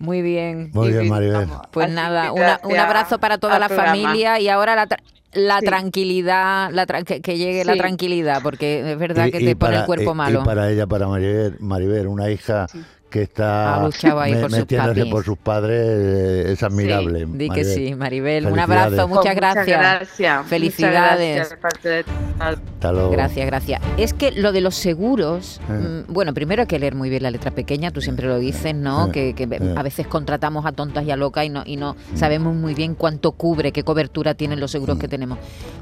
Muy 0.00 0.20
bien. 0.22 0.70
Muy 0.74 0.90
bien, 0.90 1.08
Maribel. 1.08 1.48
Pues 1.70 1.86
Así 1.86 1.94
nada, 1.94 2.32
una- 2.32 2.60
un 2.64 2.76
abrazo 2.76 3.18
para 3.18 3.38
toda 3.38 3.58
la 3.58 3.68
programa. 3.68 3.92
familia 3.94 4.38
y 4.40 4.48
ahora 4.48 4.74
la, 4.74 4.86
tra- 4.88 5.00
la 5.32 5.60
Sí. 5.60 5.66
tranquilidad, 5.66 6.70
la 6.72 6.86
tra- 6.86 7.04
que, 7.04 7.20
que 7.22 7.36
llegue 7.38 7.64
la 7.64 7.76
tranquilidad, 7.76 8.42
porque 8.42 8.92
es 8.92 8.98
verdad 8.98 9.26
Y- 9.26 9.30
que 9.32 9.40
y 9.40 9.44
te 9.46 9.56
pone 9.56 9.76
el 9.78 9.84
cuerpo 9.86 10.12
y- 10.12 10.14
malo. 10.14 10.42
Y 10.42 10.44
para 10.44 10.70
ella, 10.70 10.86
para 10.86 11.06
Maribel, 11.08 11.56
Maribel 11.60 12.06
una 12.08 12.30
hija 12.30 12.66
que 13.16 13.22
está 13.22 13.76
Ha 13.76 13.84
luchado 13.84 14.20
ahí 14.20 14.34
por 14.34 14.50
sus 14.50 14.58
metiéndose 14.58 14.94
papis. 15.00 15.12
por 15.12 15.24
sus 15.24 15.38
padres, 15.38 15.80
eh, 15.82 16.52
es 16.52 16.62
admirable. 16.62 17.26
Di 17.32 17.48
que 17.48 17.64
sí, 17.64 17.94
Maribel. 17.94 18.46
Un 18.46 18.54
Felicidades. 18.54 18.92
abrazo, 18.92 19.08
muchas 19.08 19.34
gracias. 19.36 19.66
gracias. 19.66 20.46
Felicidades. 20.46 21.56
Muchas 21.56 21.58
gracias. 21.82 22.06
Hasta 22.38 22.92
luego. 22.92 23.10
Gracias, 23.10 23.46
gracias. 23.46 23.80
Es 23.96 24.12
que 24.12 24.32
lo 24.32 24.52
de 24.52 24.60
los 24.60 24.74
seguros, 24.74 25.60
Eh. 25.70 26.04
mm, 26.08 26.12
bueno, 26.12 26.34
primero 26.34 26.62
hay 26.62 26.66
que 26.68 26.78
leer 26.78 26.94
muy 26.94 27.08
bien 27.08 27.22
la 27.22 27.30
letra 27.30 27.50
pequeña, 27.50 27.90
tú 27.90 28.00
siempre 28.00 28.26
lo 28.26 28.38
dices, 28.38 28.74
¿no? 28.74 29.06
Eh, 29.08 29.10
Que, 29.12 29.34
que 29.34 29.44
eh. 29.44 29.74
a 29.76 29.82
veces 29.82 30.06
contratamos 30.06 30.66
a 30.66 30.72
tontas 30.72 31.04
y 31.04 31.10
a 31.10 31.16
locas 31.16 31.44
y 31.46 31.48
no, 31.48 31.62
y 31.64 31.76
no 31.76 31.96
sabemos 32.14 32.54
muy 32.54 32.74
bien 32.74 32.94
cuánto 32.94 33.32
cubre, 33.32 33.72
qué 33.72 33.82
cobertura 33.82 34.34
tienen 34.34 34.60
los 34.60 34.70
seguros 34.70 34.96
Mm. 34.96 35.00
que 35.00 35.08
tenemos. 35.08 35.38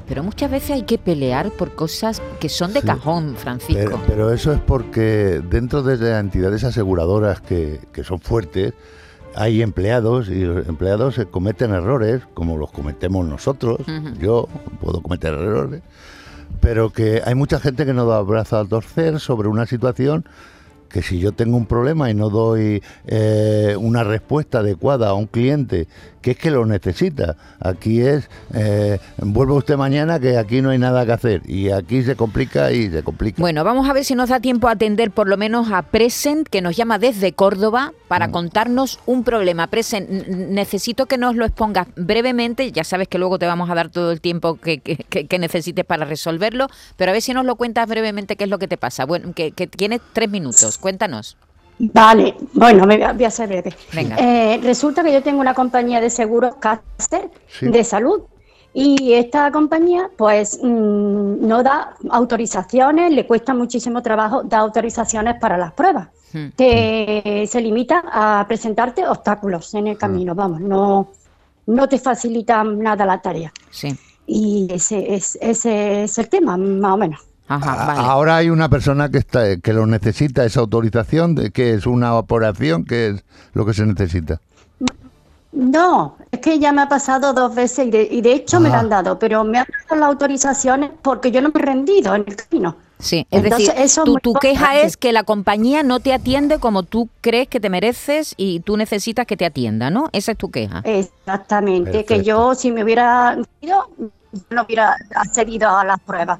Pero 0.07 0.23
muchas 0.23 0.49
veces 0.51 0.71
hay 0.71 0.83
que 0.83 0.97
pelear 0.97 1.49
por 1.51 1.75
cosas 1.75 2.21
que 2.39 2.47
son 2.47 2.71
de 2.73 2.81
Sí. 2.81 2.87
cajón, 2.87 3.35
Francisco. 3.35 3.73
Pero, 3.83 4.01
pero 4.07 4.31
eso 4.33 4.53
es 4.53 4.59
porque 4.61 5.41
dentro 5.49 5.81
de 5.83 5.97
las 5.97 6.19
entidades 6.21 6.63
aseguradoras 6.63 7.24
que, 7.41 7.79
que 7.91 8.03
son 8.03 8.19
fuertes, 8.19 8.73
hay 9.35 9.61
empleados 9.61 10.29
y 10.29 10.41
los 10.45 10.67
empleados 10.67 11.15
se 11.15 11.25
cometen 11.25 11.71
errores, 11.71 12.23
como 12.33 12.57
los 12.57 12.71
cometemos 12.71 13.27
nosotros. 13.27 13.79
Yo 14.19 14.47
puedo 14.79 15.01
cometer 15.01 15.33
errores, 15.33 15.81
pero 16.61 16.89
que 16.91 17.21
hay 17.23 17.35
mucha 17.35 17.59
gente 17.59 17.85
que 17.85 17.93
no 17.93 18.05
da 18.05 18.21
brazo 18.21 18.57
a 18.57 18.65
torcer 18.65 19.19
sobre 19.19 19.49
una 19.49 19.65
situación 19.65 20.25
que 20.89 21.01
si 21.01 21.19
yo 21.19 21.33
tengo 21.33 21.57
un 21.57 21.65
problema 21.65 22.09
y 22.09 22.13
no 22.13 22.29
doy 22.29 22.81
eh, 23.05 23.75
una 23.77 24.05
respuesta 24.05 24.59
adecuada 24.59 25.09
a 25.09 25.13
un 25.13 25.25
cliente 25.25 25.89
que 26.25 26.31
es 26.31 26.37
que 26.37 26.49
lo 26.49 26.65
necesita, 26.65 27.35
aquí 27.59 28.01
es, 28.01 28.27
eh, 28.55 28.97
vuelva 29.19 29.53
usted 29.53 29.77
mañana 29.77 30.19
que 30.19 30.39
aquí 30.39 30.59
no 30.59 30.71
hay 30.71 30.79
nada 30.79 31.05
que 31.05 31.11
hacer 31.11 31.41
y 31.45 31.69
aquí 31.69 32.01
se 32.01 32.15
complica 32.15 32.71
y 32.71 32.89
se 32.89 33.03
complica. 33.03 33.39
Bueno, 33.39 33.63
vamos 33.63 33.87
a 33.87 33.93
ver 33.93 34.03
si 34.05 34.15
nos 34.15 34.29
da 34.29 34.39
tiempo 34.39 34.67
a 34.67 34.71
atender 34.71 35.11
por 35.11 35.27
lo 35.27 35.37
menos 35.37 35.71
a 35.71 35.83
Present, 35.83 36.47
que 36.49 36.61
nos 36.63 36.75
llama 36.75 36.97
desde 36.97 37.33
Córdoba 37.33 37.91
Mm. 37.91 38.07
para 38.07 38.31
contarnos 38.31 38.97
un 39.05 39.23
problema. 39.23 39.67
Present, 39.67 40.09
necesito 40.09 41.05
que 41.05 41.19
nos 41.19 41.35
lo 41.35 41.45
expongas 41.45 41.85
brevemente, 41.95 42.71
ya 42.71 42.83
sabes 42.83 43.07
que 43.07 43.19
luego 43.19 43.37
te 43.37 43.45
vamos 43.45 43.69
a 43.69 43.75
dar 43.75 43.89
todo 43.89 44.11
el 44.11 44.19
tiempo 44.19 44.55
que, 44.55 44.79
que- 44.79 44.95
que- 44.95 45.27
que 45.27 45.37
necesites 45.37 45.85
para 45.85 46.05
resolverlo, 46.05 46.69
pero 46.97 47.11
a 47.11 47.13
ver 47.13 47.21
si 47.21 47.33
nos 47.35 47.45
lo 47.45 47.55
cuentas 47.55 47.87
brevemente 47.87 48.35
qué 48.35 48.45
es 48.45 48.49
lo 48.49 48.57
que 48.57 48.67
te 48.67 48.77
pasa. 48.77 49.05
Bueno, 49.05 49.31
que, 49.35 49.51
que 49.51 49.67
tienes 49.67 50.01
tres 50.11 50.27
minutos, 50.31 50.79
cuéntanos. 50.79 51.37
Vale, 51.77 52.35
bueno, 52.53 52.85
me 52.85 52.97
voy 53.13 53.25
a- 53.25 53.29
ser 53.31 53.49
breve. 53.49 53.73
Venga. 53.93 54.15
Eh, 54.17 54.59
resulta 54.63 55.03
que 55.03 55.11
yo 55.11 55.21
tengo 55.21 55.41
una 55.41 55.53
compañía 55.53 55.99
de 55.99 56.09
seguros 56.09 56.55
Caster 56.59 57.29
Sí. 57.47 57.67
de 57.67 57.83
salud 57.83 58.21
y 58.73 59.13
esta 59.13 59.51
compañía 59.51 60.09
pues 60.17 60.59
mm, 60.61 61.45
no 61.47 61.63
da 61.63 61.95
autorizaciones, 62.09 63.11
le 63.11 63.25
cuesta 63.27 63.53
muchísimo 63.53 64.01
trabajo 64.01 64.43
dar 64.43 64.61
autorizaciones 64.61 65.35
para 65.39 65.57
las 65.57 65.73
pruebas. 65.73 66.09
Hmm. 66.33 66.49
Te, 66.55 67.45
se 67.47 67.61
limita 67.61 68.03
a 68.11 68.45
presentarte 68.47 69.07
obstáculos 69.07 69.73
en 69.73 69.87
el 69.87 69.97
camino, 69.97 70.35
vamos, 70.35 70.59
no, 70.61 71.09
no 71.67 71.87
te 71.89 71.97
facilita 71.97 72.63
nada 72.63 73.05
la 73.05 73.21
tarea. 73.21 73.51
Sí. 73.69 73.95
Y 74.27 74.67
ese 74.71 75.13
es, 75.13 75.37
ese 75.41 76.03
es 76.03 76.17
el 76.17 76.27
tema, 76.29 76.57
más 76.57 76.93
o 76.93 76.97
menos. 76.97 77.19
Ajá, 77.47 77.73
A- 77.73 77.85
vale. 77.87 77.99
Ahora 78.07 78.37
hay 78.37 78.49
una 78.49 78.69
persona 78.69 79.09
que 79.09 79.19
está 79.19 79.57
que 79.57 79.73
lo 79.73 79.85
necesita 79.85 80.43
esa 80.45 80.61
autorización, 80.61 81.35
de 81.35 81.51
que 81.51 81.73
es 81.75 81.85
una 81.85 82.15
operación, 82.15 82.85
que 82.85 83.09
es 83.09 83.23
lo 83.53 83.65
que 83.65 83.73
se 83.73 83.85
necesita. 83.85 84.39
No, 85.51 86.17
es 86.31 86.39
que 86.41 86.59
ya 86.59 86.73
me 86.73 86.81
ha 86.81 86.89
pasado 86.89 87.31
dos 87.31 87.55
veces 87.55 87.87
y 87.87 87.91
de, 87.91 88.03
y 88.11 88.21
de 88.21 88.33
hecho 88.33 88.59
me 88.59 88.67
lo 88.67 88.75
Ah. 88.75 88.79
han 88.79 88.89
dado, 88.89 89.17
pero 89.17 89.45
me 89.45 89.59
han 89.59 89.65
dado 89.87 90.01
las 90.01 90.09
autorizaciones 90.09 90.91
porque 91.01 91.31
yo 91.31 91.41
no 91.41 91.49
me 91.53 91.61
he 91.61 91.63
rendido 91.63 92.13
en 92.13 92.25
el 92.27 92.35
camino. 92.35 92.75
Sí, 92.99 93.25
es 93.31 93.43
Entonces, 93.43 93.67
decir, 93.69 93.81
eso 93.83 94.03
tu, 94.03 94.15
tu 94.15 94.33
queja 94.33 94.79
es 94.79 94.97
que 94.97 95.13
la 95.13 95.23
compañía 95.23 95.83
no 95.83 95.99
te 96.01 96.13
atiende 96.13 96.59
como 96.59 96.83
tú 96.83 97.07
crees 97.21 97.47
que 97.47 97.59
te 97.61 97.69
mereces 97.69 98.33
y 98.37 98.61
tú 98.61 98.75
necesitas 98.75 99.25
que 99.27 99.37
te 99.37 99.45
atienda, 99.45 99.89
¿no? 99.89 100.09
Esa 100.11 100.33
es 100.33 100.37
tu 100.37 100.49
queja. 100.51 100.81
Exactamente, 100.83 102.03
que 102.05 102.23
yo 102.23 102.53
si 102.55 102.71
me 102.71 102.83
hubiera 102.83 103.37
ido, 103.61 103.89
no 104.49 104.63
hubiera 104.63 104.95
accedido 105.15 105.69
a 105.69 105.85
las 105.85 105.99
pruebas. 106.01 106.39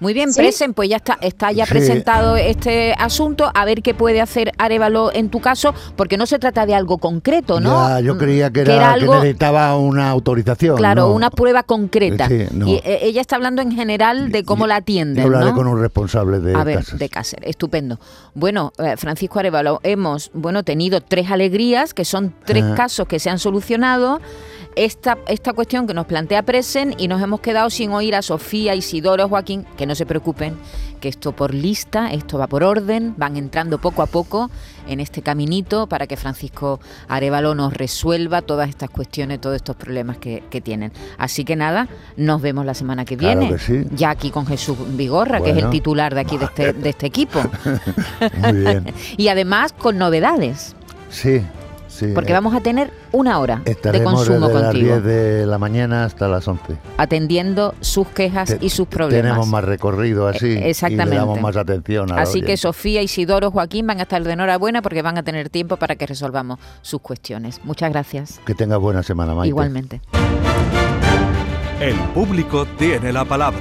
Muy 0.00 0.14
bien, 0.14 0.32
¿Sí? 0.32 0.40
Presen, 0.40 0.72
pues 0.74 0.88
ya 0.88 0.96
está, 0.96 1.18
está 1.20 1.52
ya 1.52 1.66
Sí. 1.66 1.70
presentado 1.72 2.36
este 2.36 2.94
asunto, 2.98 3.50
a 3.54 3.64
ver 3.64 3.82
qué 3.82 3.92
puede 3.94 4.20
hacer 4.20 4.52
Arevalo 4.58 5.12
en 5.12 5.28
tu 5.28 5.40
caso, 5.40 5.74
porque 5.94 6.16
no 6.16 6.24
se 6.26 6.38
trata 6.38 6.64
de 6.64 6.74
algo 6.74 6.98
concreto, 6.98 7.60
¿no? 7.60 7.88
Ya, 7.88 8.00
yo 8.00 8.14
Mm, 8.14 8.18
creía 8.18 8.50
que 8.50 8.60
era, 8.62 8.74
que 8.74 8.80
algo, 8.80 9.14
necesitaba 9.16 9.76
una 9.76 10.08
autorización. 10.10 10.76
claro, 10.76 11.08
¿no? 11.08 11.12
una 11.14 11.30
prueba 11.30 11.62
concreta. 11.64 12.28
Sí, 12.28 12.46
no. 12.52 12.66
Y 12.66 12.76
eh, 12.76 13.00
ella 13.02 13.20
está 13.20 13.36
hablando 13.36 13.60
en 13.62 13.72
general 13.72 14.30
de 14.32 14.44
cómo 14.44 14.64
Yo- 14.64 14.68
la 14.68 14.74
Yo 14.76 14.80
atienden, 14.80 15.24
hablaré 15.24 15.46
¿no? 15.50 15.54
con 15.54 15.66
un 15.66 15.80
responsable 15.80 16.40
de 16.40 16.54
a 16.54 16.64
ver, 16.64 16.78
casas. 16.78 16.98
de 16.98 17.08
Cáceres, 17.08 17.50
estupendo. 17.50 17.98
Bueno, 18.34 18.72
eh, 18.78 18.94
Francisco 18.96 19.38
Arevalo, 19.38 19.80
hemos 19.82 20.30
bueno 20.32 20.62
tenido 20.62 21.00
tres 21.02 21.30
alegrías, 21.30 21.92
que 21.92 22.04
son 22.06 22.34
tres 22.44 22.64
Ah. 22.64 22.74
casos 22.74 23.06
que 23.06 23.18
se 23.18 23.28
han 23.30 23.38
solucionado. 23.38 24.20
Esta, 24.76 25.16
esta 25.26 25.54
cuestión 25.54 25.86
que 25.86 25.94
nos 25.94 26.04
plantea 26.04 26.42
Presen 26.42 26.94
y 26.98 27.08
nos 27.08 27.22
hemos 27.22 27.40
quedado 27.40 27.70
sin 27.70 27.92
oír 27.92 28.14
a 28.14 28.20
Sofía, 28.20 28.74
Isidoro, 28.74 29.26
Joaquín, 29.26 29.64
que 29.78 29.86
no 29.86 29.94
se 29.94 30.04
preocupen, 30.04 30.54
que 31.00 31.08
esto 31.08 31.32
por 31.32 31.54
lista, 31.54 32.10
esto 32.12 32.36
va 32.36 32.46
por 32.46 32.62
orden, 32.62 33.14
van 33.16 33.38
entrando 33.38 33.78
poco 33.78 34.02
a 34.02 34.06
poco 34.06 34.50
en 34.86 35.00
este 35.00 35.22
caminito 35.22 35.86
para 35.86 36.06
que 36.06 36.18
Francisco 36.18 36.78
Arevalo 37.08 37.54
nos 37.54 37.72
resuelva 37.72 38.42
todas 38.42 38.68
estas 38.68 38.90
cuestiones, 38.90 39.40
todos 39.40 39.56
estos 39.56 39.76
problemas 39.76 40.18
que, 40.18 40.44
que 40.50 40.60
tienen. 40.60 40.92
Así 41.16 41.44
que 41.46 41.56
nada, 41.56 41.88
nos 42.18 42.42
vemos 42.42 42.66
la 42.66 42.74
semana 42.74 43.06
que 43.06 43.16
Claro 43.16 43.40
viene, 43.40 43.54
que 43.54 43.58
sí. 43.58 43.84
ya 43.92 44.10
aquí 44.10 44.30
con 44.30 44.46
Jesús 44.46 44.76
Vigorra, 44.90 45.40
que 45.40 45.52
es 45.52 45.56
el 45.56 45.70
titular 45.70 46.14
de 46.14 46.20
aquí 46.20 46.36
de 46.36 46.44
este, 46.44 46.72
de 46.74 46.88
este 46.90 47.06
equipo. 47.06 47.40
Muy 48.42 48.52
bien. 48.52 48.84
Y 49.16 49.28
además 49.28 49.72
con 49.72 49.96
novedades, 49.96 50.74
Sí, 51.08 51.40
sí. 51.96 52.12
porque 52.14 52.32
eh, 52.32 52.34
vamos 52.34 52.54
a 52.54 52.60
tener 52.60 52.90
una 53.12 53.38
hora 53.38 53.62
de 53.64 53.72
Estaremos 53.72 54.14
consumo 54.14 54.48
desde 54.48 54.62
contigo, 54.62 54.94
las 54.94 55.02
10 55.02 55.04
de 55.04 55.46
la 55.46 55.58
mañana 55.58 56.04
hasta 56.04 56.28
las 56.28 56.46
11. 56.46 56.76
atendiendo 56.96 57.74
sus 57.80 58.06
quejas 58.08 58.48
Te- 58.48 58.58
y 58.64 58.70
sus 58.70 58.86
problemas. 58.86 59.22
Tenemos 59.22 59.48
más 59.48 59.64
recorrido 59.64 60.28
así. 60.28 60.46
Eh, 60.46 60.70
exactamente. 60.70 61.08
Y 61.08 61.10
le 61.10 61.16
damos 61.16 61.40
más 61.40 61.56
atención 61.56 62.12
a 62.12 62.20
Así 62.20 62.42
que. 62.42 62.56
Sofía, 62.56 63.02
Isidoro, 63.02 63.50
Joaquín 63.50 63.86
van 63.86 63.98
a 64.00 64.02
estar 64.02 64.22
de 64.22 64.32
enhorabuena 64.32 64.82
porque 64.82 65.02
van 65.02 65.18
a 65.18 65.22
tener 65.22 65.50
tiempo 65.50 65.76
para 65.76 65.96
que 65.96 66.06
resolvamos 66.06 66.58
sus 66.82 67.00
cuestiones. 67.00 67.60
Muchas 67.64 67.90
gracias. 67.90 68.40
Que 68.46 68.54
tenga 68.54 68.76
buena 68.76 69.02
semana, 69.02 69.34
Maite. 69.34 69.48
Igualmente. 69.48 70.00
El 71.80 71.94
público 72.14 72.66
tiene 72.78 73.12
la 73.12 73.24
palabra. 73.24 73.60